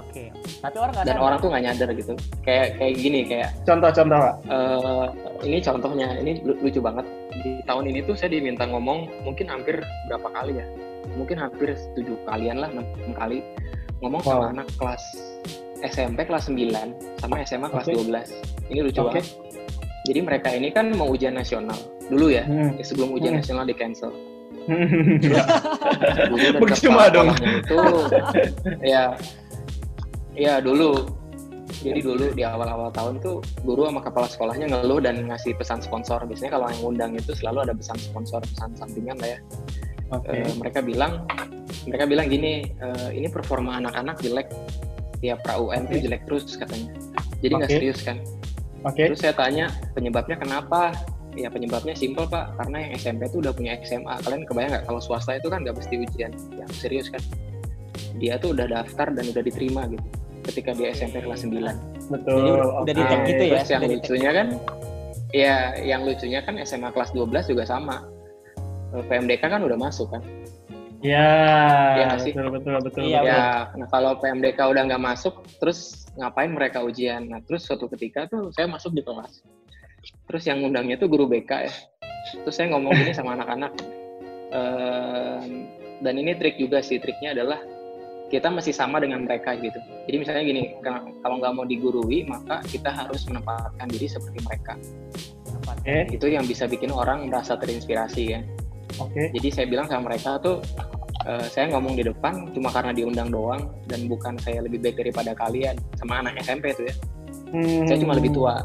Oke 0.09 0.25
tapi 0.59 0.77
orang 0.77 0.93
nggak 0.93 1.05
dan 1.05 1.15
sadar. 1.15 1.23
orang 1.23 1.38
tuh 1.38 1.49
nggak 1.49 1.62
nyadar 1.62 1.88
gitu 1.93 2.12
kayak 2.43 2.67
kayak 2.75 2.95
gini 2.97 3.21
kayak 3.23 3.49
Contoh-contoh 3.62 4.19
Pak. 4.19 4.35
eh, 4.47 5.07
ini 5.45 5.59
contohnya 5.61 6.09
ini 6.17 6.33
lu- 6.43 6.59
lucu 6.59 6.81
banget 6.81 7.07
di 7.38 7.50
tahun 7.62 7.85
ini 7.87 8.00
tuh 8.03 8.15
saya 8.15 8.31
diminta 8.31 8.65
ngomong 8.65 9.07
mungkin 9.23 9.47
hampir 9.47 9.79
berapa 10.09 10.29
kali 10.33 10.59
ya 10.59 10.67
mungkin 11.11 11.37
hampir 11.37 11.69
tujuh 11.95 12.17
kalian 12.25 12.59
lah 12.59 12.69
enam 12.69 12.85
kali 13.12 13.45
ngomong 13.99 14.21
Wow. 14.21 14.31
sama 14.41 14.47
anak 14.53 14.69
kelas 14.75 15.03
SMP 15.81 16.25
kelas 16.25 16.49
9 16.49 16.75
sama 17.19 17.38
SMA 17.43 17.69
kelas 17.69 17.87
Oke. 17.87 17.95
12 17.95 18.35
ini 18.69 18.81
lucu 18.83 18.99
Oke. 18.99 19.07
banget 19.15 19.27
jadi 20.05 20.21
mereka 20.21 20.49
ini 20.50 20.69
kan 20.69 20.91
mau 20.91 21.07
ujian 21.07 21.33
nasional 21.33 21.77
dulu 22.05 22.31
ya 22.31 22.43
Hmm. 22.43 22.75
sebelum 22.81 23.12
ujian 23.12 23.37
Hmm. 23.37 23.41
nasional 23.41 23.65
di 23.65 23.75
cancel 23.75 24.11
Ya. 24.69 25.45
dan 26.28 26.61
Percuma 26.61 27.09
dong. 27.09 27.32
itu 27.32 27.76
ya 28.93 29.17
ya 30.39 30.63
dulu 30.63 31.11
jadi 31.85 32.01
dulu 32.01 32.33
di 32.33 32.43
awal-awal 32.43 32.89
tahun 32.91 33.21
tuh 33.21 33.45
guru 33.63 33.87
sama 33.87 34.01
kepala 34.01 34.27
sekolahnya 34.27 34.67
ngeluh 34.73 34.99
dan 35.05 35.29
ngasih 35.29 35.53
pesan 35.59 35.85
sponsor 35.85 36.25
biasanya 36.25 36.57
kalau 36.57 36.67
yang 36.73 36.81
ngundang 36.81 37.13
itu 37.15 37.37
selalu 37.37 37.69
ada 37.69 37.75
pesan 37.77 37.99
sponsor 38.01 38.41
pesan 38.43 38.73
sampingan 38.79 39.19
lah 39.21 39.37
ya 39.37 39.41
Oke. 40.09 40.33
Eh, 40.33 40.49
mereka 40.57 40.81
bilang 40.81 41.29
mereka 41.85 42.09
bilang 42.09 42.27
gini 42.33 42.73
eh, 42.73 43.09
ini 43.13 43.29
performa 43.29 43.77
anak-anak 43.77 44.17
jelek 44.25 44.49
ya 45.21 45.37
pra 45.37 45.61
UN 45.61 45.85
tuh 45.85 46.01
Oke. 46.01 46.05
jelek 46.09 46.23
terus 46.25 46.49
katanya 46.57 46.89
jadi 47.45 47.53
nggak 47.61 47.71
Oke. 47.71 47.77
serius 47.77 48.01
kan 48.01 48.17
Oke. 48.87 49.11
Terus 49.11 49.19
saya 49.19 49.35
tanya 49.35 49.67
penyebabnya 49.95 50.39
kenapa? 50.39 50.95
Ya 51.35 51.51
penyebabnya 51.51 51.95
simpel 51.95 52.27
pak, 52.31 52.55
karena 52.59 52.87
yang 52.87 52.93
SMP 52.99 53.27
itu 53.31 53.43
udah 53.43 53.55
punya 53.55 53.79
SMA. 53.83 54.15
Kalian 54.23 54.43
kebayang 54.47 54.71
nggak 54.75 54.85
kalau 54.87 55.01
swasta 55.03 55.39
itu 55.39 55.51
kan 55.51 55.63
nggak 55.67 55.75
mesti 55.79 55.95
ujian, 56.03 56.33
yang 56.55 56.71
serius 56.71 57.11
kan? 57.11 57.23
Dia 58.19 58.39
tuh 58.39 58.55
udah 58.55 58.67
daftar 58.67 59.11
dan 59.15 59.25
udah 59.27 59.43
diterima 59.43 59.87
gitu. 59.91 60.07
Ketika 60.49 60.73
dia 60.73 60.89
SMP 60.97 61.21
kelas 61.21 61.45
9. 61.45 61.76
Betul. 62.08 62.41
Jadi 62.41 62.50
udah- 62.56 62.69
udah 62.80 62.80
oke. 62.80 62.93
di-tag 62.97 63.21
gitu 63.28 63.43
ya? 63.45 63.52
Terus 63.61 63.69
yang 63.71 63.82
lucunya 63.84 64.30
gitu. 64.32 64.39
kan, 64.41 64.49
ya 65.37 65.56
yang 65.84 66.00
lucunya 66.08 66.41
kan 66.41 66.54
SMA 66.65 66.89
kelas 66.89 67.11
12 67.13 67.45
juga 67.45 67.65
sama. 67.69 68.08
Eh, 68.97 69.04
PMDK 69.04 69.45
kan 69.45 69.61
udah 69.61 69.76
masuk 69.76 70.08
kan? 70.08 70.25
Ya, 70.99 71.30
nggak 72.11 72.19
sih? 72.26 72.32
betul 72.34 72.50
betul 72.50 72.75
betul. 72.82 73.02
Iya, 73.06 73.21
betul. 73.23 73.30
ya, 73.30 73.47
nah 73.78 73.87
kalau 73.87 74.19
PMDK 74.19 74.58
udah 74.67 74.82
nggak 74.89 75.02
masuk, 75.04 75.47
terus 75.63 76.08
ngapain 76.19 76.50
mereka 76.50 76.82
ujian? 76.82 77.30
Nah, 77.30 77.39
terus 77.47 77.63
suatu 77.69 77.87
ketika 77.87 78.26
tuh 78.26 78.50
saya 78.50 78.67
masuk 78.67 78.97
di 78.99 79.06
kelas. 79.06 79.47
Terus 80.26 80.43
yang 80.49 80.58
undangnya 80.67 80.99
tuh 80.99 81.06
guru 81.06 81.30
BK 81.30 81.71
ya. 81.71 81.73
Terus 82.43 82.54
saya 82.56 82.75
ngomong 82.75 82.99
gini 82.99 83.13
sama 83.15 83.37
anak-anak. 83.39 83.73
Ehm, 84.49 85.69
dan 86.00 86.15
ini 86.17 86.32
trik 86.32 86.56
juga 86.56 86.80
sih, 86.80 86.97
triknya 86.97 87.37
adalah 87.37 87.61
kita 88.28 88.52
masih 88.52 88.76
sama 88.76 89.00
dengan 89.00 89.25
mereka 89.25 89.56
gitu. 89.56 89.80
Jadi 90.04 90.17
misalnya 90.21 90.43
gini, 90.45 90.62
kalau 91.25 91.41
nggak 91.41 91.52
mau 91.56 91.64
digurui, 91.64 92.28
maka 92.28 92.60
kita 92.69 92.93
harus 92.93 93.25
menempatkan 93.25 93.88
diri 93.88 94.04
seperti 94.04 94.38
mereka. 94.45 94.76
Oke, 95.69 96.08
Itu 96.12 96.28
yang 96.28 96.45
bisa 96.45 96.69
bikin 96.69 96.93
orang 96.93 97.28
merasa 97.28 97.56
terinspirasi 97.56 98.23
ya. 98.36 98.41
oke. 99.00 99.32
Jadi 99.32 99.49
saya 99.49 99.67
bilang 99.69 99.88
sama 99.88 100.12
mereka 100.12 100.36
tuh, 100.41 100.60
eh, 101.25 101.47
saya 101.49 101.73
ngomong 101.73 101.97
di 101.97 102.04
depan 102.04 102.52
cuma 102.52 102.69
karena 102.69 102.93
diundang 102.93 103.32
doang 103.32 103.73
dan 103.88 104.08
bukan 104.08 104.36
saya 104.41 104.60
lebih 104.64 104.80
baik 104.80 105.00
daripada 105.00 105.32
kalian 105.32 105.76
sama 105.97 106.21
anak 106.25 106.36
SMP 106.45 106.73
tuh 106.76 106.88
ya. 106.88 106.95
Hmm. 107.49 107.88
Saya 107.88 107.99
cuma 108.04 108.12
lebih 108.12 108.32
tua 108.36 108.60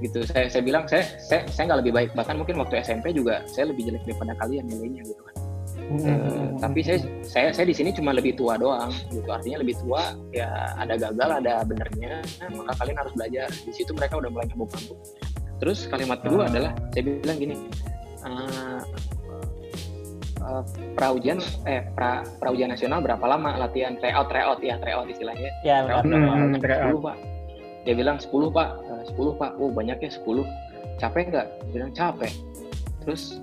gitu. 0.00 0.24
Saya 0.24 0.48
saya 0.48 0.62
bilang 0.64 0.84
saya 0.88 1.04
saya 1.20 1.44
saya 1.52 1.64
nggak 1.72 1.80
lebih 1.84 1.92
baik 1.92 2.10
bahkan 2.16 2.36
mungkin 2.40 2.56
waktu 2.60 2.80
SMP 2.80 3.12
juga 3.12 3.44
saya 3.48 3.70
lebih 3.70 3.92
jelek 3.92 4.02
daripada 4.08 4.32
kalian 4.40 4.64
nilainya 4.68 5.02
gitu 5.04 5.20
kan. 5.20 5.31
Hmm. 5.92 6.08
Eh, 6.08 6.48
tapi 6.56 6.80
saya 6.80 6.98
saya 7.20 7.48
saya 7.50 7.64
di 7.64 7.74
sini 7.74 7.90
cuma 7.90 8.10
lebih 8.10 8.32
tua 8.32 8.56
doang 8.56 8.88
gitu. 9.08 9.26
Artinya 9.26 9.60
lebih 9.60 9.76
tua 9.76 10.02
ya 10.30 10.48
ada 10.74 10.94
gagal 10.94 11.28
ada 11.36 11.60
benernya 11.62 12.24
maka 12.50 12.72
kalian 12.76 12.96
harus 12.96 13.12
belajar. 13.12 13.48
Di 13.50 13.72
situ 13.72 13.92
mereka 13.92 14.16
udah 14.16 14.28
mulai 14.28 14.46
ngebuk-ngebuk. 14.46 14.98
Terus 15.58 15.84
kalimat 15.86 16.18
kedua 16.18 16.42
Ah. 16.42 16.50
adalah 16.50 16.72
saya 16.90 17.02
bilang 17.04 17.38
gini. 17.38 17.56
eh, 18.22 18.80
eh, 20.40 20.62
pra 20.92 21.10
ujian 21.10 21.38
eh 21.64 21.82
pra 21.90 22.10
pra 22.38 22.48
ujian 22.48 22.68
nasional 22.68 22.98
berapa 22.98 23.22
lama 23.22 23.58
latihan 23.58 23.94
tryout 23.96 24.26
tryout 24.26 24.58
ya 24.60 24.78
tryout 24.78 25.06
istilahnya 25.06 25.50
Ya, 25.62 25.82
tryout 25.82 26.04
berapa 26.04 26.18
Hmm, 26.24 26.42
lama 26.46 26.58
tryout. 26.58 26.90
10 26.94 27.02
pak 27.02 27.16
dia 27.82 27.94
bilang 27.94 28.16
10 28.16 28.30
pak 28.48 28.68
Eh, 28.84 29.02
10 29.10 29.34
pak 29.34 29.50
oh 29.56 29.70
banyak 29.70 29.98
ya 29.98 30.10
10 30.12 30.46
capek 30.94 31.24
nggak 31.28 31.46
bilang 31.68 31.90
capek 31.90 32.32
terus 33.00 33.42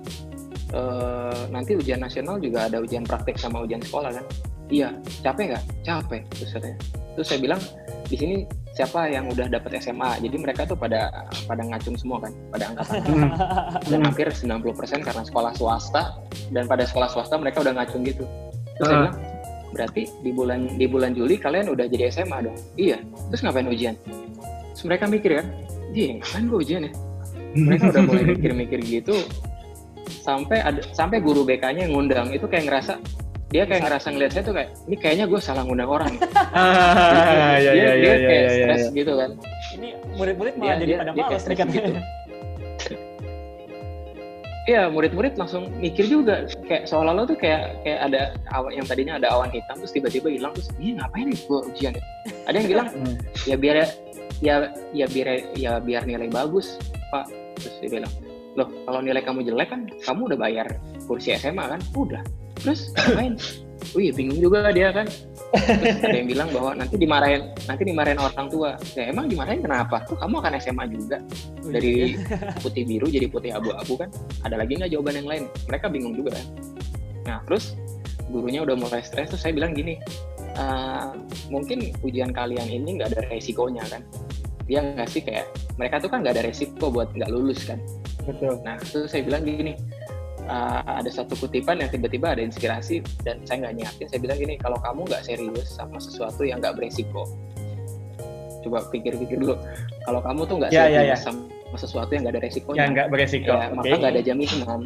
eh, 0.70 1.40
nanti 1.48 1.74
ujian 1.74 1.98
nasional 1.98 2.38
juga 2.38 2.66
ada 2.66 2.78
ujian 2.78 3.02
praktek 3.02 3.36
sama 3.36 3.62
ujian 3.62 3.80
sekolah 3.80 4.10
kan? 4.12 4.24
Iya. 4.70 4.94
Capek 5.20 5.44
nggak? 5.50 5.64
Capek 5.82 6.22
terus 6.30 6.50
katanya 6.54 6.78
terus 7.10 7.26
saya 7.26 7.42
bilang 7.42 7.60
di 8.06 8.16
sini 8.16 8.36
siapa 8.70 9.10
yang 9.10 9.26
udah 9.26 9.50
dapat 9.50 9.82
SMA 9.82 10.22
jadi 10.22 10.36
mereka 10.38 10.62
tuh 10.62 10.78
pada 10.78 11.10
pada 11.44 11.62
ngacung 11.66 11.98
semua 11.98 12.22
kan? 12.22 12.32
Pada 12.50 12.64
angkatan. 12.70 13.02
Hmm. 13.10 13.30
dan 13.90 14.00
hampir 14.06 14.30
90% 14.30 15.02
karena 15.02 15.22
sekolah 15.26 15.52
swasta. 15.58 16.14
Dan 16.50 16.66
pada 16.66 16.86
sekolah 16.86 17.10
swasta 17.10 17.34
mereka 17.34 17.62
udah 17.62 17.74
ngacung 17.74 18.06
gitu. 18.06 18.22
Terus 18.78 18.86
saya 18.86 18.94
Ah. 18.94 19.02
bilang 19.10 19.16
berarti 19.70 20.02
di 20.22 20.30
bulan 20.34 20.60
di 20.74 20.86
bulan 20.86 21.14
Juli 21.14 21.38
kalian 21.38 21.70
udah 21.70 21.86
jadi 21.86 22.10
SMA 22.10 22.46
dong? 22.46 22.56
Iya. 22.74 22.98
Terus 23.30 23.40
ngapain 23.42 23.66
ujian? 23.66 23.94
Terus 24.74 24.82
mereka 24.86 25.04
mikir 25.06 25.30
kan? 25.42 25.46
Iya 25.90 26.22
ngapain 26.22 26.44
gue 26.46 26.58
ujian 26.62 26.80
ya? 26.86 26.92
Mereka 27.50 27.84
udah 27.90 28.02
mulai 28.06 28.24
mikir-mikir 28.38 28.78
gitu 28.86 29.14
sampai 30.12 30.58
ada 30.58 30.80
sampai 30.90 31.18
guru 31.18 31.42
BK-nya 31.42 31.86
yang 31.86 31.94
ngundang 31.94 32.28
itu 32.30 32.44
kayak 32.44 32.66
ngerasa 32.66 32.98
dia 33.48 33.66
kayak 33.66 33.82
ngerasa 33.82 34.06
ngeliat 34.10 34.30
saya 34.30 34.44
tuh 34.44 34.54
kayak 34.54 34.70
ini 34.84 34.96
kayaknya 34.96 35.24
gue 35.26 35.40
salah 35.40 35.62
ngundang 35.62 35.90
orang. 35.90 36.14
Ah, 36.50 37.58
dia, 37.58 37.70
ya 37.74 37.92
dia 37.94 38.14
ya 38.14 38.14
kayak 38.20 38.26
ya 38.26 38.50
ya. 38.50 38.66
stres 38.66 38.84
gitu 38.92 39.12
kan 39.14 39.30
Ini 39.74 39.88
murid-murid 40.14 40.54
malah 40.54 40.66
Dia- 40.66 40.78
jadi 40.78 40.86
dia- 40.86 41.00
pada 41.00 41.10
dia 41.10 41.24
kayak 41.24 41.42
katanya. 41.42 41.66
gitu. 41.72 41.90
iya 44.66 44.86
murid-murid 44.86 45.34
langsung 45.34 45.66
mikir 45.74 46.06
juga 46.06 46.46
kayak 46.64 46.86
seolah-olah 46.86 47.26
tuh 47.26 47.34
kayak 47.34 47.74
kayak 47.82 48.00
ada 48.04 48.20
awan 48.50 48.70
yang 48.72 48.86
tadinya 48.86 49.14
ada 49.16 49.28
awan 49.30 49.50
hitam 49.50 49.74
terus 49.74 49.90
tiba-tiba 49.90 50.30
hilang 50.30 50.52
terus 50.54 50.70
iya 50.78 50.92
ngapain 50.96 51.26
nih 51.26 51.38
gua 51.44 51.60
ujian 51.64 51.92
ya? 51.92 52.02
ada 52.46 52.54
yang 52.54 52.68
bilang 52.68 52.86
Hmm. 52.88 53.16
ya 53.42 53.56
biar 53.56 53.76
ya 54.38 54.54
ya 54.92 55.06
biar 55.06 55.26
ya 55.54 55.72
biar 55.80 56.02
nilai 56.04 56.30
bagus 56.30 56.78
pak 57.10 57.26
terus 57.56 57.74
dia 57.80 57.90
bilang 57.92 58.12
loh 58.58 58.68
kalau 58.86 59.00
nilai 59.02 59.22
kamu 59.22 59.46
jelek 59.46 59.68
kan 59.70 59.86
kamu 60.02 60.20
udah 60.34 60.38
bayar 60.38 60.66
kursi 61.06 61.34
SMA 61.38 61.64
kan? 61.76 61.80
Udah. 61.94 62.22
Terus 62.60 62.90
ngapain? 62.94 63.34
Oh 63.96 63.98
iya 63.98 64.12
bingung 64.12 64.38
juga 64.38 64.68
dia 64.70 64.92
kan. 64.92 65.08
Terus 65.50 65.98
ada 66.04 66.14
yang 66.14 66.28
bilang 66.30 66.48
bahwa 66.52 66.70
nanti 66.78 66.94
dimarahin 67.00 67.42
nanti 67.64 67.82
dimarahin 67.82 68.20
orang 68.20 68.46
tua. 68.52 68.76
Ya 68.94 69.10
emang 69.10 69.26
dimarahin 69.26 69.64
kenapa? 69.64 70.04
Tuh 70.06 70.18
kamu 70.20 70.34
akan 70.44 70.52
SMA 70.60 70.84
juga? 70.92 71.18
Dari 71.64 72.14
putih 72.62 72.84
biru 72.86 73.06
jadi 73.08 73.26
putih 73.26 73.50
abu-abu 73.56 73.98
kan? 73.98 74.12
Ada 74.46 74.60
lagi 74.60 74.78
nggak 74.78 74.90
jawaban 74.92 75.14
yang 75.24 75.28
lain? 75.28 75.42
Mereka 75.66 75.86
bingung 75.90 76.14
juga 76.14 76.36
kan. 76.36 76.46
Nah 77.26 77.38
terus 77.48 77.74
gurunya 78.30 78.62
udah 78.62 78.78
mulai 78.78 79.02
stres 79.02 79.34
terus 79.34 79.42
saya 79.42 79.50
bilang 79.50 79.74
gini 79.74 79.98
"Eh, 80.54 81.06
mungkin 81.50 81.90
ujian 82.06 82.30
kalian 82.30 82.70
ini 82.70 82.98
nggak 82.98 83.10
ada 83.10 83.26
resikonya 83.26 83.82
kan 83.90 84.06
dia 84.70 84.80
nggak 84.80 85.08
sih 85.10 85.18
kayak 85.20 85.50
mereka 85.74 85.98
tuh 85.98 86.06
kan 86.06 86.22
nggak 86.22 86.38
ada 86.38 86.44
resiko 86.46 86.86
buat 86.88 87.10
nggak 87.10 87.26
lulus 87.28 87.66
kan 87.66 87.82
Betul. 88.22 88.62
nah 88.62 88.78
terus 88.78 89.10
saya 89.10 89.26
bilang 89.26 89.42
gini 89.42 89.74
"Eh, 90.40 90.80
ada 90.86 91.10
satu 91.10 91.34
kutipan 91.34 91.78
yang 91.78 91.90
tiba-tiba 91.90 92.30
ada 92.30 92.40
inspirasi 92.40 93.02
dan 93.20 93.42
saya 93.42 93.66
nggak 93.66 93.74
nyiapin 93.76 94.06
saya 94.06 94.20
bilang 94.20 94.38
gini 94.38 94.54
kalau 94.56 94.78
kamu 94.78 95.04
nggak 95.04 95.22
serius 95.22 95.68
sama 95.68 95.98
sesuatu 95.98 96.46
yang 96.46 96.62
nggak 96.62 96.78
beresiko 96.78 97.26
coba 98.60 98.84
pikir-pikir 98.88 99.40
dulu 99.40 99.56
kalau 100.04 100.20
kamu 100.20 100.40
tuh 100.44 100.56
nggak 100.60 100.70
Ya, 100.70 100.86
ya, 100.86 101.02
serius 101.02 101.10
ya. 101.10 101.26
sama 101.26 101.76
sesuatu 101.76 102.10
yang 102.12 102.22
nggak 102.22 102.34
ada 102.36 102.42
resikonya 102.44 102.78
Yang 102.78 102.90
nggak 102.92 103.08
beresiko. 103.08 103.48
ya, 103.48 103.56
Oke. 103.56 103.74
maka 103.74 103.94
nggak 103.96 104.12
ada 104.12 104.22
jaminan 104.22 104.80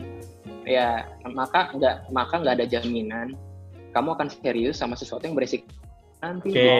ya 0.64 0.88
maka 1.28 1.60
nggak 1.76 1.96
maka 2.08 2.34
nggak 2.40 2.54
ada 2.56 2.66
jaminan 2.66 3.28
kamu 3.92 4.08
akan 4.16 4.28
serius 4.32 4.76
sama 4.80 4.96
sesuatu 4.96 5.22
yang 5.22 5.36
beresiko 5.36 5.68
nanti 6.20 6.48
Oke. 6.50 6.70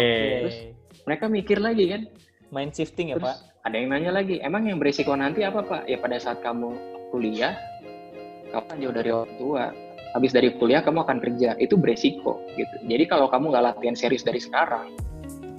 terus 0.40 0.56
mereka 1.04 1.24
mikir 1.28 1.58
lagi 1.60 1.84
kan 1.90 2.02
Main 2.54 2.70
shifting 2.70 3.10
ya, 3.10 3.18
terus 3.18 3.34
Pak. 3.34 3.66
ada 3.66 3.74
yang 3.74 3.90
nanya 3.90 4.14
lagi 4.14 4.38
emang 4.38 4.70
yang 4.70 4.78
beresiko 4.78 5.10
nanti 5.18 5.42
apa 5.42 5.66
pak? 5.66 5.90
Ya 5.90 5.98
pada 5.98 6.22
saat 6.22 6.38
kamu 6.38 6.78
kuliah 7.10 7.58
kamu 8.54 8.64
kan 8.70 8.76
jauh 8.78 8.94
dari 8.94 9.10
orang 9.10 9.34
tua. 9.34 9.74
Habis 10.14 10.30
dari 10.30 10.54
kuliah 10.54 10.78
kamu 10.78 11.02
akan 11.02 11.18
kerja. 11.18 11.58
Itu 11.58 11.74
beresiko 11.74 12.38
gitu. 12.54 12.76
Jadi 12.86 13.10
kalau 13.10 13.26
kamu 13.26 13.50
nggak 13.50 13.74
latihan 13.74 13.98
serius 13.98 14.22
dari 14.22 14.38
sekarang 14.38 14.94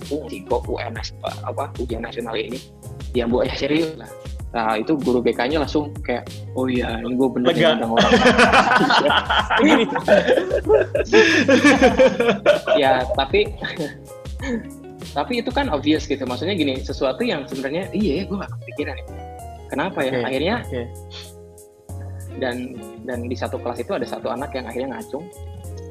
risiko 0.06 0.62
UNS 0.72 1.18
apa 1.44 1.68
ujian 1.84 2.00
nasional 2.00 2.40
ini. 2.40 2.64
Ya 3.12 3.28
bu 3.28 3.44
ya 3.44 3.52
serius 3.60 3.92
lah. 4.00 4.08
Nah 4.56 4.80
itu 4.80 4.96
guru 4.96 5.20
BK-nya 5.20 5.60
langsung 5.60 5.92
kayak 6.00 6.32
oh 6.56 6.72
iya 6.72 7.04
ini 7.04 7.20
gue 7.20 7.28
bener 7.28 7.52
ngundang 7.52 7.92
orang. 7.92 8.12
Ya 12.80 13.04
tapi 13.20 13.52
tapi 15.16 15.40
itu 15.40 15.48
kan 15.48 15.72
obvious 15.72 16.04
gitu. 16.04 16.28
Maksudnya 16.28 16.54
gini 16.54 16.84
sesuatu 16.84 17.24
yang 17.24 17.48
sebenarnya 17.48 17.88
iya 17.96 18.22
ya 18.22 18.24
gue 18.28 18.36
gak 18.36 18.52
kepikiran 18.60 18.96
ya 19.00 19.06
kenapa 19.72 20.00
ya? 20.04 20.12
Oke. 20.12 20.26
akhirnya 20.28 20.56
Oke. 20.68 20.82
dan 22.44 22.56
dan 23.08 23.20
di 23.32 23.36
satu 23.38 23.56
kelas 23.56 23.80
itu 23.80 23.96
ada 23.96 24.04
satu 24.04 24.28
anak 24.28 24.52
yang 24.52 24.68
akhirnya 24.68 25.00
ngacung. 25.00 25.24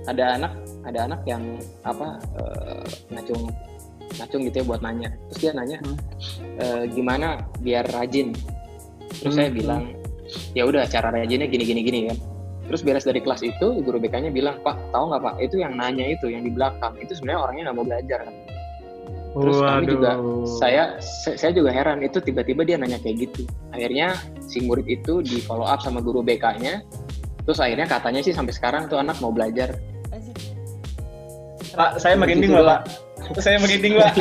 Ada 0.04 0.37
anak 0.37 0.52
ada 0.84 0.98
anak 1.08 1.20
yang 1.24 1.42
apa 1.88 2.20
eh, 2.37 2.84
ngacung 3.16 3.48
ngacung 4.20 4.40
gitu 4.44 4.56
ya 4.60 4.64
buat 4.68 4.80
nanya. 4.84 5.08
Terus 5.32 5.38
dia 5.40 5.52
nanya 5.56 5.78
Hmm. 5.80 5.96
"Eh, 6.60 6.82
gimana 6.92 7.40
biar 7.64 7.88
rajin? 7.90 8.37
Terus 9.24 9.34
saya 9.34 9.48
Hmm, 9.48 9.56
bilang 9.56 9.82
ya 10.52 10.68
udah 10.68 10.84
cara 10.87 11.08
rajinnya 11.08 11.48
gini 11.48 11.64
gini 11.64 11.80
gini 11.80 11.98
kan. 12.12 12.18
Terus 12.68 12.80
beres 12.84 13.04
dari 13.04 13.20
kelas 13.24 13.40
itu 13.44 13.66
guru 13.80 13.96
BK-nya 14.00 14.28
bilang 14.28 14.60
pak 14.60 14.76
tahu 14.92 15.08
nggak 15.12 15.20
pak? 15.24 15.34
Itu 15.40 15.56
yang 15.64 15.76
nanya 15.80 16.04
itu 16.12 16.28
yang 16.28 16.44
di 16.44 16.52
belakang. 16.52 16.92
Itu 17.00 17.16
sebenarnya 17.16 17.40
orangnya 17.40 17.62
nggak 17.72 17.76
mau 17.80 17.87
belajar 17.88 18.20
kan 18.28 18.34
Terus 19.34 19.58
kami 19.58 19.84
juga, 19.90 20.10
saya 20.46 20.82
sa- 21.02 21.34
saya 21.34 21.50
juga 21.50 21.74
heran 21.74 21.98
itu 22.06 22.22
tiba-tiba 22.22 22.62
dia 22.62 22.78
nanya 22.78 23.02
kayak 23.02 23.26
gitu. 23.26 23.42
Akhirnya 23.74 24.14
si 24.38 24.62
murid 24.62 24.86
itu 24.86 25.26
di 25.26 25.42
follow 25.42 25.66
up 25.66 25.82
sama 25.82 25.98
guru 25.98 26.22
BK-nya. 26.22 26.86
Terus 27.42 27.58
akhirnya 27.58 27.90
katanya 27.90 28.22
sih 28.22 28.30
sampai 28.30 28.54
sekarang 28.54 28.86
tuh 28.86 29.02
anak 29.02 29.18
mau 29.18 29.34
belajar. 29.34 29.74
Pak, 31.74 31.98
saya 31.98 32.14
merinding 32.14 32.54
Gitu 32.54 32.62
Pak. 32.62 32.80
Saya 33.42 33.58
merinding 33.58 33.98
Pak. 33.98 34.12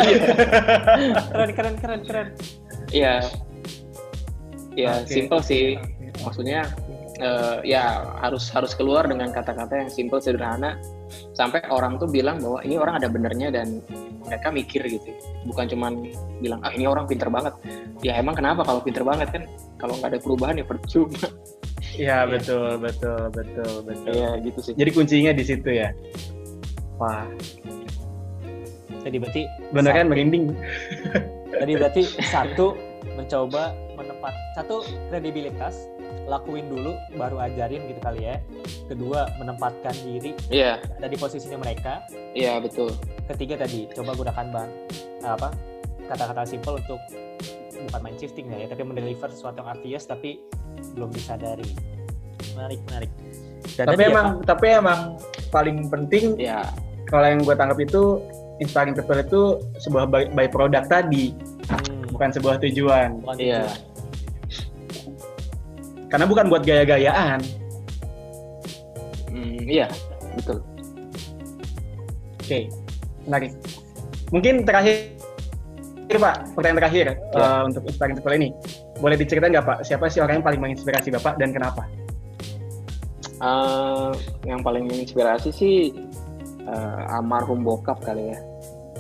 Keren, 1.30 1.52
keren, 1.54 1.76
keren, 1.78 2.02
keren. 2.02 2.28
Iya. 2.89 3.21
Ya 4.73 5.06
Oke. 5.06 5.13
simple 5.13 5.41
sih. 5.45 5.78
Maksudnya 6.26 6.65
eh, 7.21 7.58
ya 7.62 8.02
harus 8.26 8.49
harus 8.49 8.73
keluar 8.73 9.06
dengan 9.06 9.30
kata-kata 9.30 9.86
yang 9.86 9.89
simple 9.93 10.17
sederhana 10.17 10.82
sampai 11.34 11.65
orang 11.69 11.98
tuh 11.98 12.10
bilang 12.10 12.38
bahwa 12.39 12.62
ini 12.62 12.78
orang 12.78 13.02
ada 13.02 13.10
benernya 13.10 13.50
dan 13.50 13.82
mereka 14.24 14.54
mikir 14.54 14.82
gitu. 14.86 15.10
Bukan 15.50 15.65
cuman 15.69 16.08
bilang 16.39 16.62
ah 16.62 16.72
ini 16.74 16.86
orang 16.86 17.10
pinter 17.10 17.28
banget. 17.28 17.54
Ya 18.06 18.17
emang 18.17 18.38
kenapa 18.38 18.63
kalau 18.63 18.80
pinter 18.82 19.02
banget 19.02 19.30
kan 19.34 19.43
kalau 19.82 19.98
nggak 20.00 20.15
ada 20.15 20.19
perubahan 20.22 20.56
ya 20.58 20.65
percuma. 20.65 21.28
Iya, 21.93 22.26
betul, 22.26 22.82
betul, 22.82 23.30
betul, 23.30 23.86
betul. 23.86 24.10
Iya 24.17 24.41
gitu 24.41 24.60
sih. 24.65 24.74
Jadi 24.74 24.89
kuncinya 24.98 25.30
di 25.30 25.46
situ 25.46 25.69
ya. 25.69 25.93
Wah, 26.98 27.30
Jadi 29.04 29.19
berarti 29.19 29.41
beneran 29.76 30.08
merinding. 30.10 30.58
Tadi 31.54 31.72
berarti 31.78 32.02
satu 32.34 32.74
mencoba 33.13 33.76
menempat 33.93 34.34
satu 34.58 34.82
kredibilitas 35.12 35.76
lakuin 36.28 36.72
dulu 36.72 36.96
baru 37.16 37.44
ajarin 37.44 37.84
gitu 37.90 38.00
kali 38.00 38.28
ya. 38.28 38.36
Kedua 38.88 39.28
menempatkan 39.40 39.96
diri 40.04 40.32
Iya, 40.48 40.80
ada 41.00 41.08
di 41.08 41.18
posisinya 41.20 41.60
mereka. 41.60 42.04
iya 42.34 42.60
betul. 42.60 42.92
Ketiga 43.30 43.64
tadi 43.64 43.88
coba 43.92 44.16
gunakan 44.16 44.46
bang 44.52 44.70
apa 45.24 45.50
kata-kata 46.08 46.44
simple 46.44 46.80
untuk 46.80 47.00
bukan 47.90 48.00
main 48.00 48.16
shifting 48.16 48.48
ya, 48.52 48.68
tapi 48.68 48.84
mendeliver 48.88 49.28
sesuatu 49.28 49.60
yang 49.64 49.70
obvious 49.76 50.04
tapi 50.08 50.40
belum 50.96 51.12
disadari. 51.12 51.68
Menarik, 52.56 52.80
menarik. 52.88 53.12
Dan 53.76 53.86
tapi 53.90 53.96
tadi 53.98 54.04
ya, 54.04 54.12
emang 54.14 54.28
tapi 54.44 54.66
emang 54.70 55.00
paling 55.50 55.78
penting 55.90 56.36
Ya, 56.38 56.68
kalau 57.10 57.26
yang 57.28 57.42
gue 57.42 57.56
tangkap 57.56 57.80
itu 57.82 58.22
inspiring 58.62 58.94
people 58.94 59.18
itu 59.18 59.42
sebuah 59.82 60.06
by, 60.08 60.30
by 60.32 60.48
product 60.48 60.88
tadi, 60.92 61.34
hmm, 61.68 62.14
bukan 62.14 62.30
sebuah 62.32 62.62
tujuan. 62.62 63.20
bukan 63.24 63.36
iya. 63.42 63.66
tujuan. 63.66 63.93
Karena 66.13 66.30
bukan 66.30 66.45
buat 66.45 66.62
gaya-gayaan. 66.62 67.41
Hmm, 69.34 69.58
iya, 69.65 69.89
betul. 70.38 70.62
Oke, 72.38 72.69
menarik. 73.26 73.58
Mungkin 74.30 74.62
terakhir 74.62 75.17
Pak, 76.13 76.54
pertanyaan 76.54 76.80
terakhir 76.86 77.06
Ya. 77.34 77.41
eh, 77.41 77.62
untuk 77.65 77.82
inspiring 77.89 78.13
people 78.13 78.36
ini. 78.38 78.49
Boleh 79.02 79.17
diceritain 79.17 79.49
nggak 79.49 79.65
Pak, 79.65 79.78
siapa 79.82 80.06
sih 80.06 80.21
orang 80.21 80.38
yang 80.38 80.45
paling 80.45 80.62
menginspirasi 80.62 81.10
Bapak 81.10 81.41
dan 81.41 81.49
kenapa? 81.49 81.89
Eh, 83.41 84.12
yang 84.45 84.62
paling 84.62 84.86
menginspirasi 84.86 85.49
sih 85.49 85.89
eh, 86.63 87.02
almarhum 87.10 87.65
bokap 87.65 88.06
kali 88.06 88.38
ya, 88.38 88.39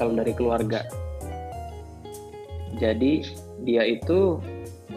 kalau 0.01 0.17
dari 0.17 0.33
keluarga. 0.33 0.81
Jadi 2.81 3.21
dia 3.61 3.85
itu 3.85 4.41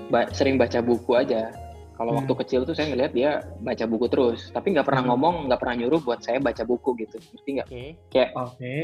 ba- 0.09 0.33
sering 0.33 0.57
baca 0.57 0.81
buku 0.81 1.12
aja. 1.12 1.52
Kalau 1.97 2.13
Hmm. 2.13 2.19
waktu 2.23 2.33
kecil 2.45 2.61
tuh 2.69 2.77
saya 2.77 2.93
ngeliat 2.93 3.13
dia 3.17 3.41
baca 3.59 3.85
buku 3.89 4.07
terus, 4.13 4.53
tapi 4.53 4.77
nggak 4.77 4.85
pernah 4.85 5.03
Hmm. 5.03 5.11
ngomong, 5.17 5.35
nggak 5.49 5.61
pernah 5.61 5.77
nyuruh 5.81 6.01
buat 6.05 6.21
saya 6.21 6.37
baca 6.39 6.63
buku 6.63 6.93
gitu, 7.01 7.17
ngerti 7.17 7.51
nggak? 7.57 7.69
Oke. 7.73 7.85
Kayak 8.13 8.31
Oke. 8.37 8.45
oke. 8.45 8.75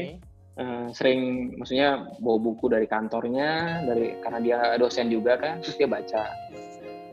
eh, 0.53 0.85
sering, 0.93 1.21
maksudnya 1.57 2.13
bawa 2.21 2.37
buku 2.37 2.69
dari 2.69 2.85
kantornya, 2.85 3.81
dari 3.89 4.21
karena 4.21 4.37
dia 4.37 4.57
dosen 4.77 5.09
juga 5.09 5.33
kan, 5.33 5.57
terus 5.65 5.73
dia 5.73 5.89
baca 5.89 6.29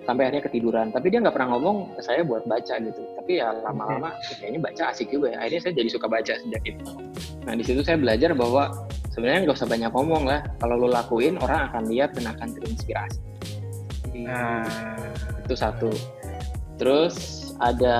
sampai 0.05 0.29
akhirnya 0.29 0.45
ketiduran. 0.45 0.93
Tapi 0.93 1.09
dia 1.09 1.25
nggak 1.25 1.33
pernah 1.33 1.57
ngomong 1.57 1.97
ke 1.97 2.03
saya 2.05 2.21
buat 2.21 2.45
baca 2.45 2.75
gitu. 2.77 3.01
Tapi 3.17 3.41
ya 3.41 3.49
lama-lama 3.65 4.13
kayaknya 4.37 4.61
baca 4.61 4.83
asik 4.93 5.09
juga 5.09 5.33
ya. 5.33 5.41
Akhirnya 5.41 5.61
saya 5.65 5.73
jadi 5.73 5.89
suka 5.89 6.07
baca 6.09 6.33
sejak 6.37 6.63
itu. 6.69 6.85
Nah 7.49 7.55
di 7.57 7.65
situ 7.65 7.81
saya 7.81 7.97
belajar 7.97 8.37
bahwa 8.37 8.63
sebenarnya 9.09 9.41
nggak 9.49 9.57
usah 9.57 9.69
banyak 9.73 9.89
ngomong 9.93 10.23
lah. 10.29 10.41
Kalau 10.61 10.75
lo 10.77 10.89
lakuin 10.93 11.41
orang 11.41 11.73
akan 11.73 11.83
lihat 11.89 12.13
dan 12.21 12.37
akan 12.37 12.49
terinspirasi. 12.61 13.21
Nah, 14.15 14.67
Itu 15.47 15.55
satu. 15.55 15.91
Terus 16.81 17.41
ada 17.61 17.97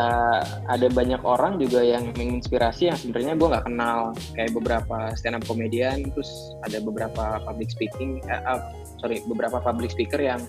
ada 0.73 0.89
banyak 0.89 1.21
orang 1.21 1.61
juga 1.61 1.85
yang 1.85 2.17
menginspirasi 2.17 2.89
yang 2.89 2.97
sebenarnya 2.97 3.37
gue 3.37 3.49
nggak 3.53 3.67
kenal 3.69 4.17
kayak 4.33 4.57
beberapa 4.57 5.13
stand 5.13 5.37
up 5.37 5.45
comedian 5.45 6.09
terus 6.17 6.57
ada 6.65 6.81
beberapa 6.81 7.45
public 7.45 7.69
speaking 7.69 8.25
eh, 8.25 8.41
ah, 8.49 8.73
sorry 9.05 9.21
beberapa 9.29 9.61
public 9.61 9.93
speaker 9.93 10.17
yang 10.17 10.41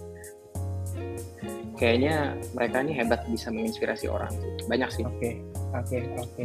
kayaknya 1.75 2.39
mereka 2.55 2.79
ini 2.87 2.95
hebat 2.95 3.19
bisa 3.27 3.51
menginspirasi 3.51 4.07
orang 4.07 4.31
banyak 4.71 4.87
sih 4.95 5.03
oke, 5.03 5.29
oke, 5.75 5.97
oke. 6.23 6.43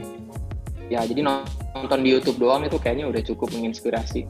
ya 0.90 1.06
jadi 1.06 1.22
nonton 1.22 2.02
di 2.02 2.18
YouTube 2.18 2.42
doang 2.42 2.66
itu 2.66 2.82
kayaknya 2.82 3.06
udah 3.06 3.22
cukup 3.22 3.54
menginspirasi 3.54 4.26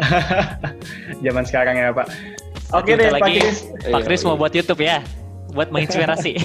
Zaman 1.24 1.44
sekarang 1.44 1.76
ya 1.76 1.92
Pak. 1.92 2.08
Oke 2.70 2.94
deh 2.94 3.10
Pak. 3.10 3.20
Kris. 3.26 3.58
Pak 3.90 4.02
Kris 4.06 4.22
mau 4.22 4.38
buat 4.38 4.54
YouTube 4.54 4.82
ya? 4.82 5.02
buat 5.54 5.68
menginspirasi. 5.74 6.38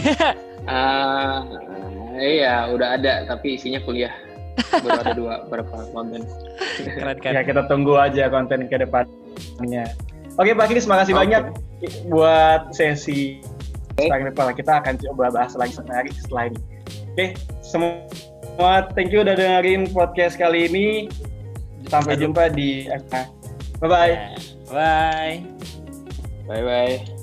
uh, 0.66 1.46
iya, 2.18 2.70
udah 2.70 2.98
ada 2.98 3.26
tapi 3.30 3.58
isinya 3.58 3.82
kuliah. 3.86 4.14
Baru 4.72 5.00
ada 5.04 5.14
dua 5.14 5.34
berapa 5.52 5.92
konten. 5.92 6.24
Keren 6.80 7.18
kan? 7.20 7.32
Ya 7.36 7.42
kita 7.44 7.68
tunggu 7.68 8.00
aja 8.00 8.32
konten 8.32 8.72
ke 8.72 8.80
depannya. 8.80 9.84
Oke 10.36 10.52
Pak 10.56 10.68
Kris, 10.72 10.88
makasih 10.88 11.16
Oke. 11.16 11.22
banyak 11.28 11.44
buat 12.08 12.72
sesi 12.72 13.40
sekarang 14.00 14.32
depan. 14.32 14.56
Kita 14.56 14.84
akan 14.84 14.94
coba 15.00 15.26
bahas 15.32 15.54
lagi 15.56 15.76
setelah 15.76 16.08
setelah 16.08 16.44
ini. 16.52 16.60
Oke, 17.16 17.26
semua 17.64 18.84
thank 18.96 19.12
you 19.12 19.24
udah 19.24 19.36
dengerin 19.36 19.88
podcast 19.92 20.40
kali 20.40 20.68
ini. 20.72 20.88
Sampai 21.88 22.18
jumpa 22.18 22.50
di 22.52 22.90
Bye 23.78 23.88
bye. 23.92 24.14
Bye. 24.72 25.55
Bye 26.48 26.62
bye. 26.64 27.15